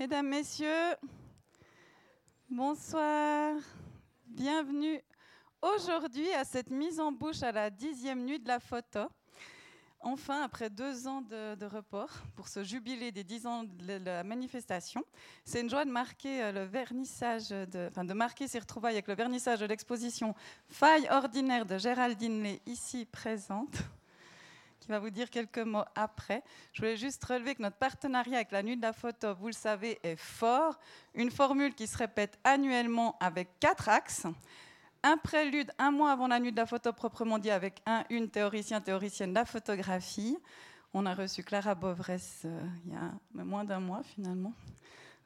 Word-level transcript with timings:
Mesdames, 0.00 0.28
Messieurs, 0.28 0.96
bonsoir. 2.48 3.54
Bienvenue 4.28 4.98
aujourd'hui 5.60 6.32
à 6.32 6.44
cette 6.44 6.70
mise 6.70 6.98
en 6.98 7.12
bouche 7.12 7.42
à 7.42 7.52
la 7.52 7.68
dixième 7.68 8.24
nuit 8.24 8.38
de 8.38 8.48
la 8.48 8.60
photo. 8.60 9.00
Enfin, 10.00 10.42
après 10.42 10.70
deux 10.70 11.06
ans 11.06 11.20
de, 11.20 11.66
report 11.66 12.08
pour 12.34 12.48
ce 12.48 12.64
jubilé 12.64 13.12
des 13.12 13.24
dix 13.24 13.46
ans 13.46 13.64
de 13.64 14.02
la 14.02 14.24
manifestation, 14.24 15.04
c'est 15.44 15.60
une 15.60 15.68
joie 15.68 15.84
de 15.84 15.90
marquer 15.90 16.44
euh, 16.44 16.52
le 16.52 16.64
vernissage, 16.64 17.50
de, 17.50 18.14
marquer 18.14 18.48
ces 18.48 18.58
retrouvailles 18.58 18.94
avec 18.94 19.06
le 19.06 19.14
vernissage 19.14 19.60
de 19.60 19.66
l'exposition 19.66 20.34
Faille 20.66 21.08
ordinaire 21.10 21.66
de 21.66 21.76
Géraldine 21.76 22.42
Lé, 22.42 22.62
ici 22.64 23.04
présente 23.04 23.76
qui 24.80 24.88
va 24.88 24.98
vous 24.98 25.10
dire 25.10 25.30
quelques 25.30 25.58
mots 25.58 25.84
après. 25.94 26.42
Je 26.72 26.80
voulais 26.80 26.96
juste 26.96 27.24
relever 27.24 27.54
que 27.54 27.62
notre 27.62 27.76
partenariat 27.76 28.36
avec 28.36 28.50
la 28.50 28.62
Nuit 28.62 28.76
de 28.76 28.82
la 28.82 28.92
Photo, 28.92 29.34
vous 29.34 29.48
le 29.48 29.52
savez, 29.52 30.00
est 30.02 30.16
fort. 30.16 30.80
Une 31.14 31.30
formule 31.30 31.74
qui 31.74 31.86
se 31.86 31.96
répète 31.96 32.38
annuellement 32.44 33.16
avec 33.20 33.60
quatre 33.60 33.88
axes 33.88 34.26
un 35.02 35.16
prélude 35.16 35.70
un 35.78 35.90
mois 35.90 36.12
avant 36.12 36.28
la 36.28 36.38
nuit 36.38 36.52
de 36.52 36.56
la 36.56 36.66
photo 36.66 36.92
proprement 36.92 37.38
dit 37.38 37.50
avec 37.50 37.80
un, 37.86 38.04
une 38.10 38.28
théoricien, 38.28 38.80
théoricienne 38.80 39.30
de 39.30 39.36
la 39.36 39.44
photographie. 39.44 40.36
On 40.92 41.06
a 41.06 41.14
reçu 41.14 41.42
Clara 41.42 41.74
Bovresse 41.74 42.42
euh, 42.44 42.60
il 42.84 42.92
y 42.92 42.96
a 42.96 43.44
moins 43.44 43.64
d'un 43.64 43.80
mois 43.80 44.02
finalement, 44.02 44.52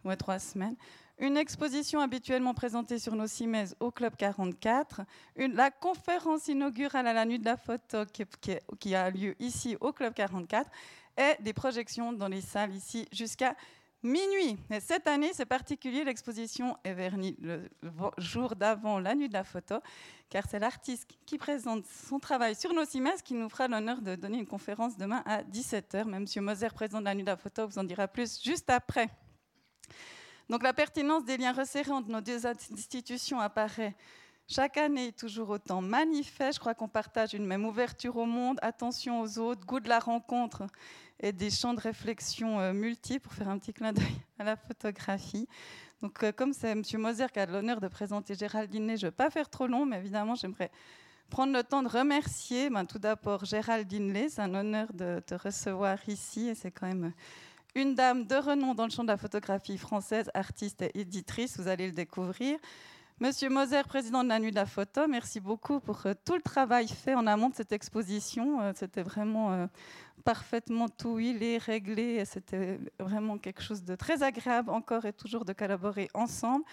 ou 0.04 0.14
trois 0.14 0.38
semaines. 0.38 0.76
Une 1.24 1.38
exposition 1.38 2.00
habituellement 2.00 2.52
présentée 2.52 2.98
sur 2.98 3.16
nos 3.16 3.26
CIMES 3.26 3.68
au 3.80 3.90
Club 3.90 4.14
44. 4.14 5.00
Une, 5.36 5.54
la 5.54 5.70
conférence 5.70 6.48
inaugurale 6.48 7.06
à 7.06 7.14
la 7.14 7.24
nuit 7.24 7.38
de 7.38 7.46
la 7.46 7.56
photo 7.56 8.04
qui, 8.04 8.24
qui 8.78 8.94
a 8.94 9.08
lieu 9.08 9.34
ici 9.38 9.74
au 9.80 9.94
Club 9.94 10.12
44 10.12 10.70
et 11.16 11.42
des 11.42 11.54
projections 11.54 12.12
dans 12.12 12.28
les 12.28 12.42
salles 12.42 12.74
ici 12.74 13.08
jusqu'à 13.10 13.56
Minuit. 14.02 14.58
Et 14.70 14.80
cette 14.80 15.06
année, 15.06 15.30
c'est 15.32 15.46
particulier, 15.46 16.04
l'exposition 16.04 16.76
est 16.84 16.92
vernie 16.92 17.38
le 17.40 17.70
jour 18.18 18.54
d'avant 18.54 18.98
la 18.98 19.14
nuit 19.14 19.28
de 19.28 19.32
la 19.32 19.44
photo, 19.44 19.76
car 20.28 20.44
c'est 20.46 20.58
l'artiste 20.58 21.08
qui 21.24 21.38
présente 21.38 21.86
son 21.86 22.18
travail 22.18 22.54
sur 22.54 22.74
nos 22.74 22.84
CIMES 22.84 23.22
qui 23.24 23.32
nous 23.32 23.48
fera 23.48 23.66
l'honneur 23.66 24.02
de 24.02 24.14
donner 24.14 24.36
une 24.36 24.46
conférence 24.46 24.98
demain 24.98 25.22
à 25.24 25.42
17h. 25.42 26.04
Même 26.04 26.26
M. 26.36 26.44
Moser, 26.44 26.68
président 26.68 27.00
de 27.00 27.06
la 27.06 27.14
nuit 27.14 27.24
de 27.24 27.30
la 27.30 27.38
photo, 27.38 27.66
vous 27.66 27.78
en 27.78 27.84
dira 27.84 28.08
plus 28.08 28.42
juste 28.42 28.68
après. 28.68 29.08
Donc 30.48 30.62
la 30.62 30.72
pertinence 30.72 31.24
des 31.24 31.36
liens 31.36 31.52
resserrés 31.52 31.92
entre 31.92 32.10
nos 32.10 32.20
deux 32.20 32.46
institutions 32.46 33.40
apparaît 33.40 33.94
chaque 34.46 34.76
année 34.76 35.12
toujours 35.12 35.50
autant 35.50 35.80
manifeste. 35.80 36.56
Je 36.56 36.60
crois 36.60 36.74
qu'on 36.74 36.88
partage 36.88 37.32
une 37.32 37.46
même 37.46 37.64
ouverture 37.64 38.16
au 38.16 38.26
monde, 38.26 38.58
attention 38.60 39.22
aux 39.22 39.38
autres, 39.38 39.64
goût 39.64 39.80
de 39.80 39.88
la 39.88 39.98
rencontre 39.98 40.64
et 41.20 41.32
des 41.32 41.50
champs 41.50 41.72
de 41.72 41.80
réflexion 41.80 42.60
euh, 42.60 42.72
multiples 42.74 43.20
pour 43.20 43.32
faire 43.32 43.48
un 43.48 43.58
petit 43.58 43.72
clin 43.72 43.92
d'œil 43.92 44.04
à 44.38 44.44
la 44.44 44.56
photographie. 44.56 45.48
Donc, 46.02 46.22
euh, 46.22 46.32
comme 46.32 46.52
c'est 46.52 46.70
M. 46.70 46.82
Moser 46.98 47.26
qui 47.32 47.38
a 47.38 47.46
l'honneur 47.46 47.80
de 47.80 47.88
présenter 47.88 48.34
Géraldine 48.34 48.88
je 48.88 49.06
ne 49.06 49.10
vais 49.10 49.10
pas 49.10 49.30
faire 49.30 49.48
trop 49.48 49.66
long, 49.66 49.86
mais 49.86 49.96
évidemment, 49.96 50.34
j'aimerais 50.34 50.70
prendre 51.30 51.54
le 51.54 51.64
temps 51.64 51.82
de 51.82 51.88
remercier 51.88 52.68
ben, 52.68 52.84
tout 52.84 52.98
d'abord 52.98 53.46
Géraldine 53.46 54.12
Lé. 54.12 54.28
C'est 54.28 54.42
un 54.42 54.54
honneur 54.54 54.92
de 54.92 55.22
te 55.26 55.34
recevoir 55.34 55.98
ici 56.06 56.48
et 56.48 56.54
c'est 56.54 56.70
quand 56.70 56.86
même 56.86 57.14
une 57.74 57.94
dame 57.94 58.26
de 58.26 58.36
renom 58.36 58.74
dans 58.74 58.84
le 58.84 58.90
champ 58.90 59.02
de 59.02 59.08
la 59.08 59.16
photographie 59.16 59.78
française, 59.78 60.30
artiste 60.34 60.82
et 60.82 61.00
éditrice, 61.00 61.58
vous 61.58 61.68
allez 61.68 61.86
le 61.86 61.92
découvrir. 61.92 62.58
Monsieur 63.20 63.48
Moser, 63.48 63.82
président 63.84 64.24
de 64.24 64.28
la 64.28 64.40
Nuit 64.40 64.50
de 64.50 64.56
la 64.56 64.66
Photo, 64.66 65.06
merci 65.08 65.38
beaucoup 65.38 65.78
pour 65.78 66.04
euh, 66.06 66.14
tout 66.24 66.34
le 66.34 66.40
travail 66.40 66.88
fait 66.88 67.14
en 67.14 67.26
amont 67.28 67.48
de 67.48 67.54
cette 67.54 67.72
exposition. 67.72 68.60
Euh, 68.60 68.72
c'était 68.74 69.02
vraiment 69.02 69.52
euh, 69.52 69.66
parfaitement 70.24 70.88
tout 70.88 71.16
huilé, 71.16 71.58
réglé. 71.58 72.24
C'était 72.24 72.80
vraiment 72.98 73.38
quelque 73.38 73.62
chose 73.62 73.84
de 73.84 73.94
très 73.94 74.24
agréable 74.24 74.70
encore 74.70 75.04
et 75.04 75.12
toujours 75.12 75.44
de 75.44 75.52
collaborer 75.52 76.08
ensemble. 76.12 76.64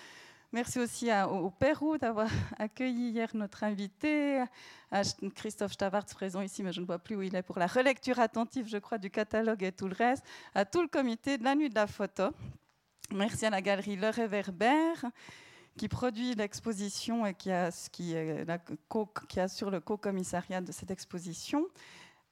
Merci 0.54 0.80
aussi 0.80 1.10
au, 1.30 1.50
Pérou 1.50 1.98
d'avoir 1.98 2.28
accueilli 2.60 3.12
hier 3.12 3.30
notre 3.34 3.64
invité, 3.64 4.44
à 4.92 5.04
Christophe 5.34 5.72
Stavartz 5.72 6.14
présent 6.14 6.42
ici, 6.42 6.62
mais 6.62 6.73
je 6.73 6.82
ne 6.82 6.86
vois 6.86 7.00
plus 7.00 7.16
où 7.16 7.22
il 7.22 7.34
est 7.36 7.42
pour 7.42 7.58
la 7.58 7.67
relecture 7.67 8.20
attentive, 8.20 8.67
je 8.67 8.78
crois, 8.78 8.98
du 8.98 9.10
catalogue 9.10 9.64
et 9.64 9.72
tout 9.72 9.88
le 9.88 9.95
reste, 9.95 10.26
à 10.54 10.66
tout 10.66 10.82
le 10.82 10.90
comité 10.90 11.38
de 11.38 11.45
la 11.45 11.56
Nuit 11.56 11.70
de 11.70 11.76
la 11.76 11.88
Photo. 11.88 12.32
Merci 13.14 13.45
à 13.45 13.50
la 13.50 13.61
galerie 13.61 13.95
Le 13.95 14.10
Réverbère 14.10 15.06
qui 15.78 15.88
produit 15.88 16.36
l'exposition 16.36 17.26
et 17.26 17.34
qui, 17.34 17.50
assure 19.40 19.72
le 19.72 19.80
co-commissariat 19.80 20.60
de 20.60 20.73
cette 20.73 20.92
exposition, 20.92 21.66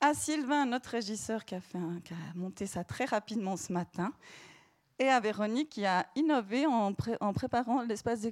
à 0.01 0.13
Sylvain, 0.13 0.65
notre 0.65 0.89
régisseur 0.89 1.45
qui 1.45 1.55
a 1.55 1.61
monté 2.35 2.65
ça 2.65 2.83
très 2.83 3.05
rapidement 3.05 3.55
ce 3.55 3.71
matin, 3.71 4.11
et 4.99 5.09
à 5.09 5.19
Véronique 5.19 5.69
qui 5.69 5.85
a 5.85 6.05
innové 6.15 6.65
en, 6.67 6.93
préparant 7.33 7.81
l'espace 7.81 8.27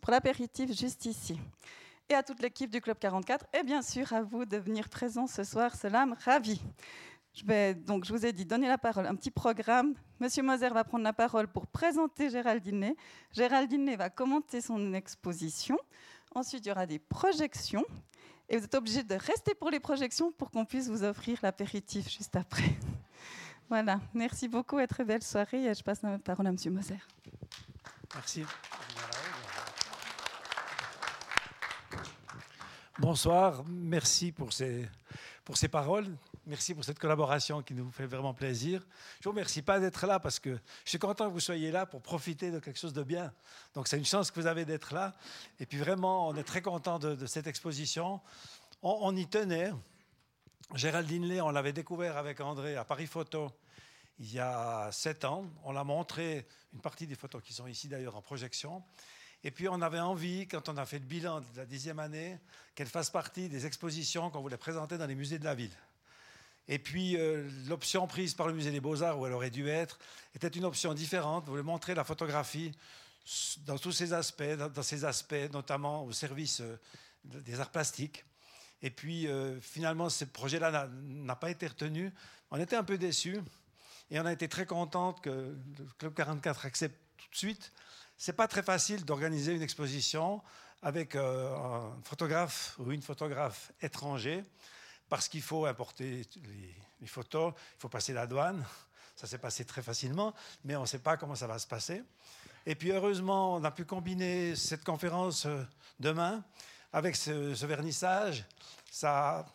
pour 0.00 0.10
l'apéritif 0.10 0.72
juste 0.72 1.04
ici. 1.06 1.38
Et 2.08 2.14
à 2.14 2.22
toute 2.22 2.40
l'équipe 2.40 2.70
du 2.70 2.80
Club 2.80 2.98
44, 2.98 3.46
et 3.52 3.62
bien 3.64 3.82
sûr 3.82 4.12
à 4.12 4.22
vous 4.22 4.44
de 4.44 4.56
venir 4.56 4.88
présent 4.88 5.26
ce 5.26 5.44
soir, 5.44 5.74
cela 5.74 6.06
me 6.06 6.14
ravit. 6.24 6.60
Je 7.34 7.44
vais 7.44 7.74
donc, 7.74 8.04
je 8.04 8.12
vous 8.12 8.26
ai 8.26 8.32
dit, 8.32 8.44
donner 8.44 8.68
la 8.68 8.78
parole, 8.78 9.06
un 9.06 9.14
petit 9.14 9.30
programme. 9.30 9.94
Monsieur 10.20 10.42
Moser 10.42 10.68
va 10.68 10.84
prendre 10.84 11.04
la 11.04 11.14
parole 11.14 11.48
pour 11.48 11.66
présenter 11.66 12.30
Géraldine. 12.30 12.94
Géraldine 13.32 13.96
va 13.96 14.10
commenter 14.10 14.60
son 14.60 14.92
exposition. 14.92 15.78
Ensuite, 16.34 16.64
il 16.66 16.68
y 16.68 16.72
aura 16.72 16.86
des 16.86 16.98
projections. 16.98 17.84
Et 18.48 18.58
vous 18.58 18.64
êtes 18.64 18.74
obligé 18.74 19.02
de 19.02 19.14
rester 19.14 19.54
pour 19.54 19.70
les 19.70 19.80
projections 19.80 20.30
pour 20.32 20.50
qu'on 20.50 20.66
puisse 20.66 20.88
vous 20.88 21.04
offrir 21.04 21.38
l'apéritif 21.42 22.10
juste 22.10 22.36
après. 22.36 22.76
Voilà. 23.72 24.00
Merci 24.12 24.48
beaucoup 24.48 24.78
et 24.80 24.86
très 24.86 25.02
belle 25.02 25.22
soirée. 25.22 25.72
Je 25.72 25.82
passe 25.82 26.02
la 26.02 26.18
parole 26.18 26.46
à 26.46 26.52
Monsieur 26.52 26.70
Moser. 26.70 26.98
Merci. 28.14 28.44
Bonsoir. 32.98 33.64
Merci 33.66 34.30
pour 34.30 34.52
ces, 34.52 34.86
pour 35.42 35.56
ces 35.56 35.68
paroles. 35.68 36.14
Merci 36.44 36.74
pour 36.74 36.84
cette 36.84 36.98
collaboration 36.98 37.62
qui 37.62 37.72
nous 37.72 37.90
fait 37.90 38.04
vraiment 38.04 38.34
plaisir. 38.34 38.82
Je 38.82 39.20
ne 39.20 39.24
vous 39.24 39.30
remercie 39.30 39.62
pas 39.62 39.80
d'être 39.80 40.06
là 40.06 40.20
parce 40.20 40.38
que 40.38 40.50
je 40.84 40.90
suis 40.90 40.98
content 40.98 41.28
que 41.28 41.32
vous 41.32 41.40
soyez 41.40 41.70
là 41.70 41.86
pour 41.86 42.02
profiter 42.02 42.50
de 42.50 42.58
quelque 42.58 42.78
chose 42.78 42.92
de 42.92 43.02
bien. 43.02 43.32
Donc 43.72 43.88
c'est 43.88 43.96
une 43.96 44.04
chance 44.04 44.30
que 44.30 44.38
vous 44.38 44.46
avez 44.46 44.66
d'être 44.66 44.92
là. 44.92 45.14
Et 45.60 45.64
puis 45.64 45.78
vraiment, 45.78 46.28
on 46.28 46.36
est 46.36 46.44
très 46.44 46.60
content 46.60 46.98
de, 46.98 47.24
cette 47.24 47.46
exposition. 47.46 48.20
On, 48.82 49.16
y 49.16 49.26
tenait. 49.26 49.72
Géraldine 50.74 51.26
Lé, 51.26 51.40
on 51.40 51.50
l'avait 51.50 51.72
découvert 51.72 52.16
avec 52.16 52.40
André 52.40 52.76
à 52.76 52.84
Paris 52.84 53.06
Photo 53.06 53.52
il 54.18 54.32
y 54.32 54.38
a 54.38 54.90
sept 54.92 55.24
ans. 55.24 55.44
On 55.64 55.72
l'a 55.72 55.84
montré, 55.84 56.46
une 56.72 56.80
partie 56.80 57.06
des 57.06 57.14
photos 57.14 57.42
qui 57.42 57.52
sont 57.52 57.66
ici 57.66 57.88
d'ailleurs 57.88 58.16
en 58.16 58.22
projection. 58.22 58.82
Et 59.44 59.50
puis 59.50 59.68
on 59.68 59.82
avait 59.82 60.00
envie, 60.00 60.46
quand 60.46 60.68
on 60.68 60.76
a 60.76 60.86
fait 60.86 60.98
le 60.98 61.04
bilan 61.04 61.40
de 61.40 61.46
la 61.56 61.66
dixième 61.66 61.98
année, 61.98 62.38
qu'elle 62.74 62.86
fasse 62.86 63.10
partie 63.10 63.48
des 63.48 63.66
expositions 63.66 64.30
qu'on 64.30 64.40
voulait 64.40 64.56
présenter 64.56 64.96
dans 64.96 65.06
les 65.06 65.14
musées 65.14 65.38
de 65.38 65.44
la 65.44 65.54
ville. 65.54 65.76
Et 66.68 66.78
puis, 66.78 67.16
euh, 67.16 67.48
l'option 67.66 68.06
prise 68.06 68.34
par 68.34 68.46
le 68.46 68.54
Musée 68.54 68.70
des 68.70 68.80
Beaux-Arts, 68.80 69.18
où 69.18 69.26
elle 69.26 69.32
aurait 69.32 69.50
dû 69.50 69.68
être, 69.68 69.98
était 70.34 70.48
une 70.48 70.64
option 70.64 70.94
différente. 70.94 71.44
Vous 71.44 71.50
voulez 71.50 71.62
montrer 71.64 71.94
la 71.94 72.04
photographie 72.04 72.70
dans 73.66 73.78
tous 73.78 73.92
ses 73.92 74.12
aspects, 74.12 74.42
dans, 74.42 74.82
ses 74.82 75.04
aspects 75.04 75.34
notamment 75.52 76.04
au 76.04 76.12
service 76.12 76.60
euh, 76.60 76.78
des 77.24 77.58
arts 77.58 77.70
plastiques. 77.70 78.24
Et 78.82 78.90
puis, 78.90 79.28
euh, 79.28 79.60
finalement, 79.60 80.08
ce 80.08 80.24
projet-là 80.24 80.88
n'a 81.02 81.36
pas 81.36 81.50
été 81.50 81.66
retenu. 81.66 82.12
On 82.50 82.58
était 82.58 82.76
un 82.76 82.84
peu 82.84 82.98
déçus. 82.98 83.38
Et 84.10 84.20
on 84.20 84.26
a 84.26 84.32
été 84.32 84.48
très 84.48 84.66
contents 84.66 85.12
que 85.12 85.30
le 85.78 85.86
Club 85.98 86.14
44 86.14 86.66
accepte 86.66 86.96
tout 87.16 87.30
de 87.30 87.36
suite. 87.36 87.72
C'est 88.18 88.34
pas 88.34 88.48
très 88.48 88.62
facile 88.62 89.04
d'organiser 89.04 89.54
une 89.54 89.62
exposition 89.62 90.42
avec 90.82 91.16
un 91.16 91.92
photographe 92.04 92.74
ou 92.78 92.92
une 92.92 93.02
photographe 93.02 93.72
étranger 93.80 94.44
parce 95.08 95.28
qu'il 95.28 95.42
faut 95.42 95.66
importer 95.66 96.26
les, 97.00 97.06
photos, 97.06 97.52
il 97.76 97.80
faut 97.80 97.88
passer 97.88 98.12
la 98.12 98.26
douane. 98.26 98.64
Ça 99.14 99.26
s'est 99.26 99.36
passé 99.36 99.64
très 99.64 99.82
facilement, 99.82 100.32
mais 100.64 100.74
on 100.74 100.82
ne 100.82 100.86
sait 100.86 101.00
pas 101.00 101.18
comment 101.18 101.34
ça 101.34 101.46
va 101.46 101.58
se 101.58 101.66
passer. 101.66 102.02
Et 102.64 102.74
puis 102.74 102.92
heureusement, 102.92 103.56
on 103.56 103.64
a 103.64 103.70
pu 103.70 103.84
combiner 103.84 104.56
cette 104.56 104.84
conférence 104.84 105.44
euh, 105.44 105.62
demain 106.00 106.42
avec 106.92 107.16
ce, 107.16 107.66
vernissage. 107.66 108.44
Ça, 108.90 109.46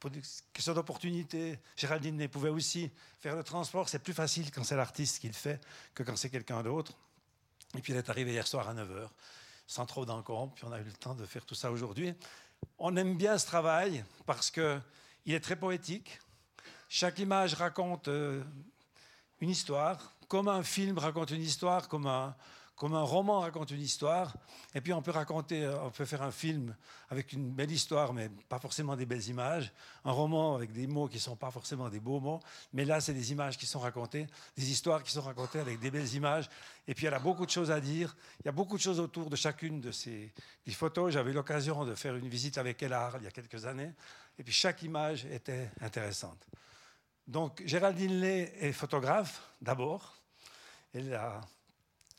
pour 0.00 0.10
des 0.10 0.22
questions 0.52 0.74
d'opportunité, 0.74 1.58
Géraldine 1.76 2.28
pouvait 2.28 2.50
aussi 2.50 2.90
faire 3.20 3.36
le 3.36 3.44
transport. 3.44 3.88
C'est 3.88 3.98
plus 3.98 4.14
facile 4.14 4.50
quand 4.50 4.64
c'est 4.64 4.76
l'artiste 4.76 5.20
qui 5.20 5.26
le 5.26 5.34
fait 5.34 5.60
que 5.94 6.02
quand 6.02 6.16
c'est 6.16 6.30
quelqu'un 6.30 6.62
d'autre. 6.62 6.92
Et 7.76 7.82
puis 7.82 7.92
elle 7.92 7.98
est 7.98 8.10
arrivée 8.10 8.32
hier 8.32 8.46
soir 8.46 8.68
à 8.68 8.74
9h, 8.74 9.08
sans 9.66 9.86
trop 9.86 10.06
d'encombre, 10.06 10.54
puis 10.54 10.64
on 10.64 10.72
a 10.72 10.80
eu 10.80 10.84
le 10.84 10.92
temps 10.92 11.14
de 11.14 11.26
faire 11.26 11.44
tout 11.44 11.54
ça 11.54 11.70
aujourd'hui. 11.70 12.14
On 12.78 12.96
aime 12.96 13.16
bien 13.16 13.36
ce 13.36 13.46
travail 13.46 14.04
parce 14.24 14.50
que 14.50 14.80
il 15.26 15.34
est 15.34 15.40
très 15.40 15.56
poétique. 15.56 16.20
Chaque 16.88 17.18
image 17.18 17.54
raconte 17.54 18.08
euh, 18.08 18.42
une 19.40 19.50
histoire, 19.50 20.14
comme 20.28 20.48
un 20.48 20.62
film 20.62 20.98
raconte 20.98 21.32
une 21.32 21.42
histoire, 21.42 21.88
comme 21.88 22.06
un, 22.06 22.34
comme 22.76 22.94
un 22.94 23.02
roman 23.02 23.40
raconte 23.40 23.70
une 23.70 23.80
histoire, 23.80 24.36
et 24.74 24.82
puis 24.82 24.92
on 24.92 25.00
peut 25.00 25.10
raconter, 25.10 25.66
on 25.82 25.90
peut 25.90 26.04
faire 26.04 26.22
un 26.22 26.30
film 26.30 26.76
avec 27.08 27.32
une 27.32 27.50
belle 27.50 27.70
histoire, 27.70 28.12
mais 28.12 28.28
pas 28.48 28.58
forcément 28.58 28.96
des 28.96 29.06
belles 29.06 29.26
images, 29.28 29.72
un 30.04 30.12
roman 30.12 30.54
avec 30.54 30.72
des 30.72 30.86
mots 30.86 31.08
qui 31.08 31.16
ne 31.16 31.20
sont 31.20 31.36
pas 31.36 31.50
forcément 31.50 31.88
des 31.88 32.00
beaux 32.00 32.20
mots, 32.20 32.40
mais 32.74 32.84
là, 32.84 33.00
c'est 33.00 33.14
des 33.14 33.32
images 33.32 33.56
qui 33.56 33.64
sont 33.64 33.80
racontées, 33.80 34.26
des 34.56 34.70
histoires 34.70 35.02
qui 35.02 35.10
sont 35.10 35.22
racontées 35.22 35.58
avec 35.58 35.80
des 35.80 35.90
belles 35.90 36.12
images, 36.14 36.50
et 36.86 36.94
puis 36.94 37.06
y 37.06 37.08
a 37.08 37.18
beaucoup 37.18 37.46
de 37.46 37.50
choses 37.50 37.70
à 37.70 37.80
dire, 37.80 38.14
il 38.40 38.46
y 38.46 38.48
a 38.50 38.52
beaucoup 38.52 38.76
de 38.76 38.82
choses 38.82 39.00
autour 39.00 39.30
de 39.30 39.36
chacune 39.36 39.80
de 39.80 39.90
ces 39.90 40.32
photos. 40.70 41.12
J'avais 41.12 41.32
l'occasion 41.32 41.84
de 41.84 41.94
faire 41.94 42.14
une 42.14 42.28
visite 42.28 42.58
avec 42.58 42.82
elle 42.82 42.96
il 43.18 43.24
y 43.24 43.26
a 43.26 43.30
quelques 43.30 43.64
années, 43.64 43.92
et 44.38 44.44
puis 44.44 44.52
chaque 44.52 44.82
image 44.82 45.24
était 45.24 45.70
intéressante. 45.80 46.46
Donc 47.26 47.62
Géraldine 47.64 48.20
Lay 48.20 48.52
est 48.60 48.72
photographe 48.72 49.48
d'abord. 49.62 50.14
Elle 50.92 51.14
a 51.14 51.40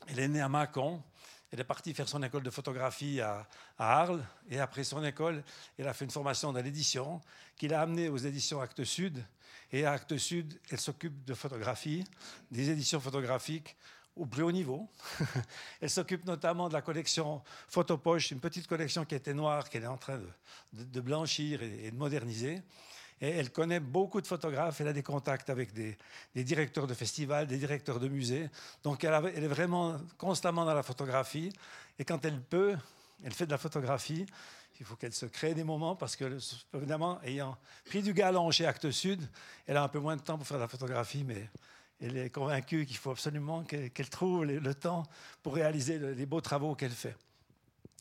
elle 0.08 0.20
est 0.20 0.28
née 0.28 0.40
à 0.40 0.48
Mâcon. 0.48 1.02
Elle 1.50 1.60
est 1.60 1.64
partie 1.64 1.94
faire 1.94 2.08
son 2.08 2.22
école 2.22 2.42
de 2.42 2.50
photographie 2.50 3.20
à, 3.20 3.46
Arles. 3.78 4.24
Et 4.50 4.58
après 4.58 4.84
son 4.84 5.02
école, 5.04 5.42
elle 5.78 5.88
a 5.88 5.94
fait 5.94 6.04
une 6.04 6.10
formation 6.10 6.52
dans 6.52 6.60
l'édition 6.60 7.20
qui 7.56 7.68
l'a 7.68 7.80
amenée 7.80 8.08
aux 8.08 8.16
éditions 8.16 8.60
Actes 8.60 8.84
Sud. 8.84 9.24
Et 9.72 9.84
à 9.84 9.92
Actes 9.92 10.18
Sud, 10.18 10.58
elle 10.70 10.80
s'occupe 10.80 11.24
de 11.24 11.34
photographie, 11.34 12.04
des 12.50 12.70
éditions 12.70 13.00
photographiques 13.00 13.76
au 14.16 14.26
plus 14.26 14.42
haut 14.42 14.52
niveau. 14.52 14.88
elle 15.80 15.90
s'occupe 15.90 16.24
notamment 16.24 16.68
de 16.68 16.74
la 16.74 16.82
collection 16.82 17.42
Photopoche, 17.68 18.30
une 18.30 18.40
petite 18.40 18.66
collection 18.66 19.04
qui 19.04 19.14
était 19.14 19.34
noire, 19.34 19.70
qu'elle 19.70 19.84
est 19.84 19.86
en 19.86 19.96
train 19.96 20.20
de, 20.72 21.00
blanchir 21.00 21.62
et 21.62 21.90
de 21.90 21.96
moderniser. 21.96 22.62
Elle 23.20 23.50
connaît 23.50 23.80
beaucoup 23.80 24.20
de 24.20 24.26
photographes, 24.26 24.80
elle 24.80 24.88
a 24.88 24.92
des 24.92 25.02
contacts 25.02 25.50
avec 25.50 25.72
des, 25.72 25.96
directeurs 26.34 26.86
de 26.86 26.94
festivals, 26.94 27.46
des 27.46 27.58
directeurs 27.58 27.98
de 27.98 28.08
musées. 28.08 28.48
Donc 28.84 29.02
elle, 29.04 29.32
elle, 29.34 29.44
est 29.44 29.48
vraiment 29.48 29.96
constamment 30.16 30.64
dans 30.64 30.74
la 30.74 30.82
photographie. 30.82 31.52
Et 31.98 32.04
quand 32.04 32.24
elle 32.24 32.40
peut, 32.40 32.76
elle 33.24 33.32
fait 33.32 33.46
de 33.46 33.50
la 33.50 33.58
photographie. 33.58 34.26
Il 34.80 34.86
faut 34.86 34.94
qu'elle 34.94 35.12
se 35.12 35.26
crée 35.26 35.54
des 35.54 35.64
moments 35.64 35.96
parce 35.96 36.14
que, 36.14 36.38
évidemment, 36.72 37.20
ayant 37.24 37.56
pris 37.84 38.00
du 38.00 38.12
galon 38.14 38.48
chez 38.52 38.64
Actes 38.64 38.92
Sud, 38.92 39.20
elle 39.66 39.76
a 39.76 39.82
un 39.82 39.88
peu 39.88 39.98
moins 39.98 40.16
de 40.16 40.22
temps 40.22 40.38
pour 40.38 40.46
faire 40.46 40.58
de 40.58 40.62
la 40.62 40.68
photographie, 40.68 41.24
mais 41.24 41.50
elle 42.00 42.16
est 42.16 42.30
convaincue 42.30 42.86
qu'il 42.86 42.96
faut 42.96 43.10
absolument 43.10 43.64
qu'elle 43.64 44.08
trouve 44.08 44.44
le 44.44 44.74
temps 44.74 45.02
pour 45.42 45.54
réaliser 45.54 45.98
les 45.98 46.26
beaux 46.26 46.40
travaux 46.40 46.76
qu'elle 46.76 46.92
fait. 46.92 47.16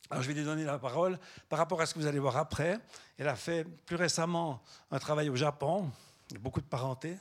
Alors 0.10 0.24
je 0.24 0.30
vais 0.30 0.36
lui 0.36 0.46
donner 0.46 0.64
la 0.64 0.80
parole 0.80 1.20
par 1.50 1.60
rapport 1.60 1.82
à 1.82 1.86
ce 1.86 1.94
que 1.94 2.00
vous 2.00 2.08
allez 2.08 2.20
voir 2.20 2.38
après. 2.38 2.80
Elle 3.18 3.28
a 3.28 3.36
fait 3.36 3.66
plus 3.86 3.98
récemment 3.98 4.64
un 4.90 5.00
travail 5.00 5.30
au 5.30 5.36
Japon, 5.36 5.92
beaucoup 6.40 6.62
de 6.62 6.66
parentés, 6.66 7.18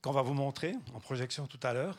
qu'on 0.00 0.12
va 0.12 0.22
vous 0.22 0.32
montrer 0.32 0.74
en 0.94 1.00
projection 1.00 1.46
tout 1.46 1.60
à 1.62 1.74
l'heure. 1.74 1.98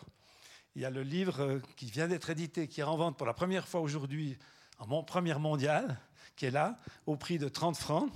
Il 0.75 0.81
y 0.81 0.85
a 0.85 0.89
le 0.89 1.03
livre 1.03 1.61
qui 1.75 1.91
vient 1.91 2.07
d'être 2.07 2.31
édité, 2.31 2.67
qui 2.67 2.81
est 2.81 2.83
en 2.83 2.97
vente 2.97 3.15
pour 3.15 3.27
la 3.27 3.33
première 3.33 3.67
fois 3.67 3.81
aujourd'hui 3.81 4.37
en 4.79 4.87
mon 4.87 5.03
première 5.03 5.39
mondiale, 5.39 5.99
qui 6.35 6.45
est 6.45 6.51
là, 6.51 6.77
au 7.05 7.15
prix 7.15 7.37
de 7.37 7.47
30 7.47 7.77
francs. 7.77 8.11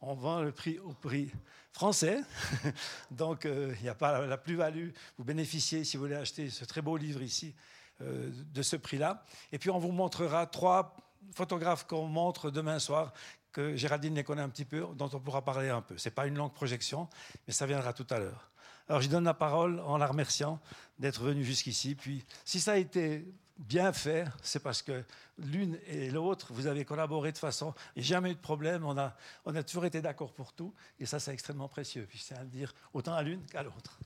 On 0.00 0.14
vend 0.14 0.42
le 0.42 0.52
prix 0.52 0.78
au 0.78 0.92
prix 0.92 1.32
français. 1.72 2.20
Donc, 3.10 3.46
euh, 3.46 3.74
il 3.78 3.82
n'y 3.82 3.88
a 3.88 3.94
pas 3.94 4.26
la, 4.26 4.36
plus-value. 4.36 4.90
Vous 5.18 5.24
bénéficiez, 5.24 5.84
si 5.84 5.96
vous 5.96 6.04
voulez 6.04 6.16
acheter 6.16 6.50
ce 6.50 6.64
très 6.64 6.82
beau 6.82 6.96
livre 6.96 7.22
ici, 7.22 7.54
euh, 8.00 8.30
de 8.52 8.62
ce 8.62 8.76
prix-là. 8.76 9.24
Et 9.52 9.58
puis, 9.58 9.70
on 9.70 9.78
vous 9.78 9.92
montrera 9.92 10.46
trois 10.46 10.96
photographe 11.34 11.86
qu'on 11.86 12.06
montre 12.06 12.50
demain 12.50 12.78
soir, 12.78 13.12
que 13.52 13.76
Géraldine 13.76 14.14
les 14.14 14.24
connaît 14.24 14.42
un 14.42 14.48
petit 14.48 14.64
peu, 14.64 14.86
dont 14.94 15.10
on 15.12 15.20
pourra 15.20 15.42
parler 15.42 15.68
un 15.68 15.82
peu. 15.82 15.96
Ce 15.98 16.08
n'est 16.08 16.14
pas 16.14 16.26
une 16.26 16.36
longue 16.36 16.52
projection, 16.52 17.08
mais 17.46 17.52
ça 17.52 17.66
viendra 17.66 17.92
tout 17.92 18.06
à 18.10 18.18
l'heure. 18.18 18.50
Alors 18.88 19.00
je 19.00 19.08
donne 19.08 19.24
la 19.24 19.34
parole 19.34 19.80
en 19.80 19.96
la 19.96 20.06
remerciant 20.06 20.60
d'être 20.98 21.22
venue 21.22 21.44
jusqu'ici. 21.44 21.94
Puis 21.94 22.24
si 22.44 22.60
ça 22.60 22.72
a 22.72 22.76
été 22.76 23.24
bien 23.56 23.92
fait, 23.92 24.26
c'est 24.42 24.62
parce 24.62 24.82
que 24.82 25.04
l'une 25.38 25.78
et 25.86 26.10
l'autre, 26.10 26.52
vous 26.52 26.66
avez 26.66 26.84
collaboré 26.84 27.32
de 27.32 27.38
façon, 27.38 27.70
a 27.96 28.00
jamais 28.00 28.32
eu 28.32 28.34
de 28.34 28.40
problème, 28.40 28.84
on 28.84 28.98
a, 28.98 29.14
on 29.44 29.54
a 29.54 29.62
toujours 29.62 29.84
été 29.86 30.02
d'accord 30.02 30.32
pour 30.32 30.52
tout, 30.52 30.74
et 30.98 31.06
ça 31.06 31.20
c'est 31.20 31.32
extrêmement 31.32 31.68
précieux. 31.68 32.06
Puis 32.08 32.18
c'est 32.18 32.34
à 32.34 32.42
le 32.42 32.48
dire 32.48 32.74
autant 32.92 33.14
à 33.14 33.22
l'une 33.22 33.44
qu'à 33.46 33.62
l'autre. 33.62 33.98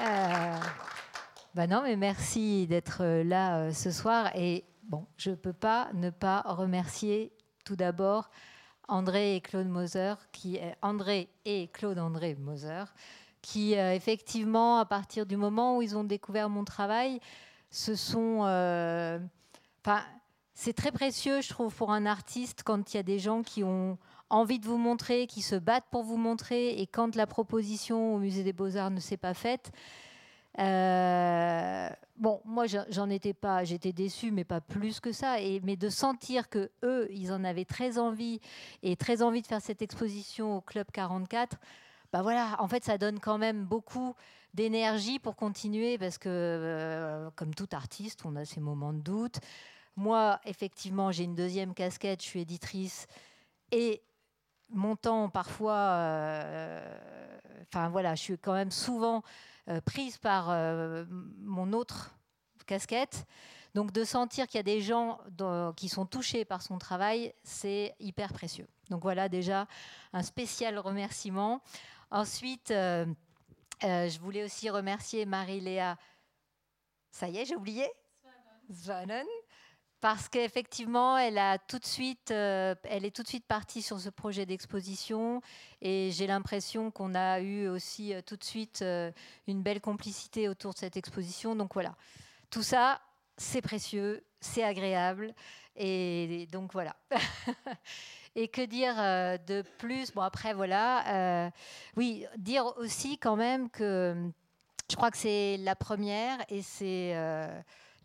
Euh, 0.00 0.55
bah 1.56 1.66
non, 1.66 1.80
mais 1.82 1.96
merci 1.96 2.66
d'être 2.66 2.98
euh, 3.00 3.24
là 3.24 3.60
euh, 3.60 3.72
ce 3.72 3.90
soir. 3.90 4.30
Et 4.34 4.64
bon, 4.82 5.06
je 5.16 5.30
ne 5.30 5.36
peux 5.36 5.54
pas 5.54 5.88
ne 5.94 6.10
pas 6.10 6.42
remercier 6.42 7.32
tout 7.64 7.76
d'abord 7.76 8.28
André 8.88 9.36
et 9.36 9.40
Claude 9.40 9.66
Moser, 9.66 10.16
qui 10.32 10.58
André 10.82 11.30
et 11.46 11.68
Claude 11.68 11.98
André 11.98 12.34
Moser, 12.34 12.84
qui 13.40 13.74
euh, 13.74 13.94
effectivement, 13.94 14.80
à 14.80 14.84
partir 14.84 15.24
du 15.24 15.38
moment 15.38 15.78
où 15.78 15.82
ils 15.82 15.96
ont 15.96 16.04
découvert 16.04 16.50
mon 16.50 16.62
travail, 16.62 17.20
ce 17.70 17.94
sont, 17.94 18.42
c'est 20.52 20.74
très 20.74 20.92
précieux, 20.92 21.40
je 21.40 21.48
trouve, 21.48 21.74
pour 21.74 21.90
un 21.90 22.04
artiste 22.04 22.64
quand 22.64 22.92
il 22.92 22.98
y 22.98 23.00
a 23.00 23.02
des 23.02 23.18
gens 23.18 23.42
qui 23.42 23.64
ont 23.64 23.96
envie 24.28 24.58
de 24.58 24.66
vous 24.66 24.76
montrer, 24.76 25.26
qui 25.26 25.40
se 25.40 25.56
battent 25.56 25.88
pour 25.90 26.02
vous 26.02 26.18
montrer, 26.18 26.78
et 26.80 26.86
quand 26.86 27.16
la 27.16 27.26
proposition 27.26 28.14
au 28.14 28.18
Musée 28.18 28.44
des 28.44 28.52
Beaux-Arts 28.52 28.90
ne 28.90 29.00
s'est 29.00 29.16
pas 29.16 29.32
faite, 29.32 29.72
euh, 30.58 31.88
bon, 32.16 32.40
moi, 32.44 32.64
j'en 32.66 33.10
étais 33.10 33.34
pas, 33.34 33.64
j'étais 33.64 33.92
déçue, 33.92 34.30
mais 34.30 34.44
pas 34.44 34.60
plus 34.60 35.00
que 35.00 35.12
ça. 35.12 35.40
Et, 35.40 35.60
mais 35.60 35.76
de 35.76 35.88
sentir 35.88 36.48
que 36.48 36.70
eux, 36.82 37.08
ils 37.10 37.32
en 37.32 37.44
avaient 37.44 37.64
très 37.64 37.98
envie 37.98 38.40
et 38.82 38.96
très 38.96 39.22
envie 39.22 39.42
de 39.42 39.46
faire 39.46 39.60
cette 39.60 39.82
exposition 39.82 40.56
au 40.56 40.60
Club 40.60 40.86
44, 40.92 41.58
bah 42.12 42.22
voilà, 42.22 42.56
en 42.60 42.68
fait, 42.68 42.84
ça 42.84 42.98
donne 42.98 43.20
quand 43.20 43.38
même 43.38 43.64
beaucoup 43.64 44.14
d'énergie 44.54 45.18
pour 45.18 45.36
continuer 45.36 45.98
parce 45.98 46.16
que, 46.18 46.28
euh, 46.30 47.30
comme 47.36 47.54
tout 47.54 47.68
artiste, 47.72 48.24
on 48.24 48.36
a 48.36 48.44
ses 48.44 48.60
moments 48.60 48.92
de 48.92 49.00
doute. 49.00 49.40
Moi, 49.96 50.40
effectivement, 50.44 51.10
j'ai 51.12 51.24
une 51.24 51.34
deuxième 51.34 51.74
casquette, 51.74 52.22
je 52.22 52.26
suis 52.26 52.40
éditrice 52.40 53.06
et 53.72 54.02
mon 54.70 54.96
temps, 54.96 55.28
parfois, 55.28 55.74
euh, 55.74 56.98
enfin 57.62 57.88
voilà, 57.88 58.14
je 58.14 58.22
suis 58.22 58.38
quand 58.38 58.54
même 58.54 58.70
souvent 58.70 59.22
prise 59.84 60.18
par 60.18 60.50
euh, 60.50 61.04
mon 61.38 61.72
autre 61.72 62.14
casquette. 62.66 63.26
Donc 63.74 63.92
de 63.92 64.04
sentir 64.04 64.46
qu'il 64.46 64.58
y 64.58 64.60
a 64.60 64.62
des 64.62 64.80
gens 64.80 65.20
qui 65.76 65.88
sont 65.88 66.06
touchés 66.06 66.46
par 66.46 66.62
son 66.62 66.78
travail, 66.78 67.34
c'est 67.42 67.94
hyper 68.00 68.32
précieux. 68.32 68.66
Donc 68.88 69.02
voilà 69.02 69.28
déjà 69.28 69.66
un 70.14 70.22
spécial 70.22 70.78
remerciement. 70.78 71.60
Ensuite, 72.10 72.70
euh, 72.70 73.04
je 73.82 74.18
voulais 74.18 74.44
aussi 74.44 74.70
remercier 74.70 75.26
Marie-Léa. 75.26 75.98
Ça 77.10 77.28
y 77.28 77.36
est, 77.36 77.44
j'ai 77.44 77.56
oublié 77.56 77.86
parce 80.06 80.28
qu'effectivement, 80.28 81.18
elle 81.18 81.36
euh, 81.36 82.74
elle 82.84 83.04
est 83.04 83.10
tout 83.10 83.24
de 83.24 83.28
suite 83.28 83.44
partie 83.44 83.82
sur 83.82 83.98
ce 83.98 84.08
projet 84.08 84.46
d'exposition, 84.46 85.42
et 85.82 86.12
j'ai 86.12 86.28
l'impression 86.28 86.92
qu'on 86.92 87.16
a 87.16 87.40
eu 87.40 87.66
aussi 87.66 88.14
euh, 88.14 88.20
tout 88.24 88.36
de 88.36 88.44
suite 88.44 88.82
euh, 88.82 89.10
une 89.48 89.64
belle 89.64 89.80
complicité 89.80 90.48
autour 90.48 90.74
de 90.74 90.78
cette 90.78 90.96
exposition. 90.96 91.56
Donc 91.56 91.74
voilà, 91.74 91.96
tout 92.50 92.62
ça, 92.62 93.00
c'est 93.36 93.60
précieux, 93.60 94.22
c'est 94.40 94.62
agréable, 94.62 95.34
et 95.74 96.46
donc 96.52 96.72
voilà. 96.72 96.94
et 98.36 98.46
que 98.46 98.64
dire 98.64 98.94
de 99.44 99.64
plus? 99.78 100.12
Bon 100.12 100.22
après 100.22 100.54
voilà, 100.54 101.50
oui, 101.96 102.26
dire 102.36 102.64
aussi 102.76 103.18
quand 103.18 103.34
même 103.34 103.68
que 103.70 104.14
je 104.88 104.94
crois 104.94 105.10
que 105.10 105.18
c'est 105.18 105.56
la 105.56 105.74
première, 105.74 106.38
et 106.48 106.62
c'est 106.62 107.12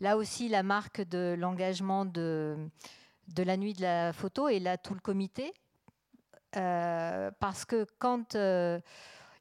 Là 0.02 0.16
aussi, 0.16 0.48
la 0.48 0.64
marque 0.64 1.00
de 1.00 1.36
l'engagement 1.38 2.04
de, 2.04 2.56
de 3.28 3.42
la 3.44 3.56
nuit 3.56 3.72
de 3.72 3.82
la 3.82 4.12
photo 4.12 4.48
et 4.48 4.58
là 4.58 4.76
tout 4.76 4.94
le 4.94 5.00
comité. 5.00 5.54
Euh, 6.56 7.30
parce 7.38 7.64
que 7.64 7.86
quand 8.00 8.34
euh, 8.34 8.80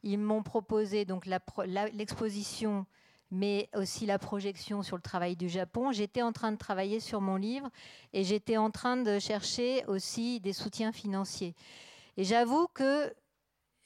ils 0.03 0.19
m'ont 0.19 0.43
proposé 0.43 1.03
donc 1.03 1.25
l'exposition, 1.25 2.85
mais 3.31 3.71
aussi 3.73 4.05
la 4.05 4.19
projection 4.19 4.83
sur 4.83 4.97
le 4.97 5.01
travail 5.01 5.35
du 5.35 5.49
Japon, 5.49 5.91
j'étais 5.91 6.21
en 6.21 6.31
train 6.31 6.51
de 6.51 6.57
travailler 6.57 6.99
sur 6.99 7.21
mon 7.21 7.37
livre 7.37 7.71
et 8.13 8.23
j'étais 8.23 8.57
en 8.57 8.69
train 8.69 8.97
de 8.97 9.17
chercher 9.17 9.83
aussi 9.87 10.41
des 10.41 10.53
soutiens 10.53 10.91
financiers. 10.91 11.55
Et 12.17 12.23
j'avoue 12.23 12.67
que 12.67 13.11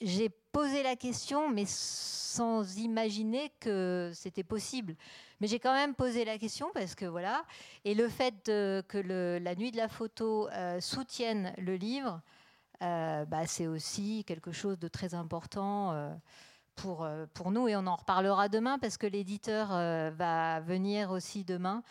j'ai 0.02 0.30
posé 0.52 0.84
la 0.84 0.96
question, 0.96 1.50
mais 1.50 1.66
sans 1.68 2.78
imaginer 2.78 3.52
que 3.60 4.12
c'était 4.14 4.44
possible. 4.44 4.96
Mais 5.40 5.48
j'ai 5.48 5.60
quand 5.60 5.74
même 5.74 5.96
posé 5.96 6.26
la 6.26 6.38
question 6.38 6.70
parce 6.74 6.96
que 6.96 7.06
voilà. 7.06 7.46
Et 7.84 7.94
le 7.94 8.10
fait 8.10 8.44
que 8.46 9.38
la 9.38 9.56
nuit 9.56 9.72
de 9.72 9.78
la 9.78 9.88
photo 9.88 10.50
euh, 10.50 10.80
soutienne 10.80 11.54
le 11.58 11.76
livre, 11.76 12.22
euh, 12.82 13.26
bah, 13.26 13.48
c'est 13.48 13.68
aussi 13.68 14.24
quelque 14.26 14.52
chose 14.52 14.78
de 14.80 14.88
très 14.88 15.14
important 15.14 15.92
euh, 15.94 16.14
pour, 16.76 17.52
nous. 17.52 17.68
Et 17.68 17.76
on 17.76 17.88
en 17.88 17.96
reparlera 17.96 18.50
demain 18.50 18.80
parce 18.80 18.98
que 18.98 19.08
l'éditeur 19.08 19.70
va 19.70 20.60
venir 20.60 21.12
aussi 21.12 21.46
demain 21.46 21.84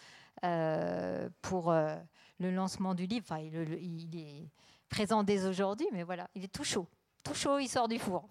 pour 1.40 1.73
le 1.73 2.50
lancement 2.50 2.94
du 2.94 3.06
livre. 3.06 3.34
Il 3.38 4.16
est 4.16 4.50
présent 4.90 5.23
dès 5.23 5.46
aujourd'hui, 5.46 5.87
mais 5.92 6.02
voilà, 6.02 6.28
il 6.34 6.44
est 6.44 6.52
tout 6.52 6.64
chaud. 6.64 6.87
Tout 7.24 7.34
chaud, 7.34 7.58
il 7.58 7.68
sort 7.68 7.88
du 7.88 7.98
four. 7.98 8.28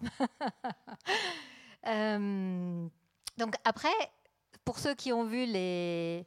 Donc 3.36 3.54
après, 3.64 3.88
pour 4.64 4.78
ceux 4.78 4.94
qui 4.94 5.12
ont 5.12 5.24
vu 5.24 5.44
les, 5.44 6.26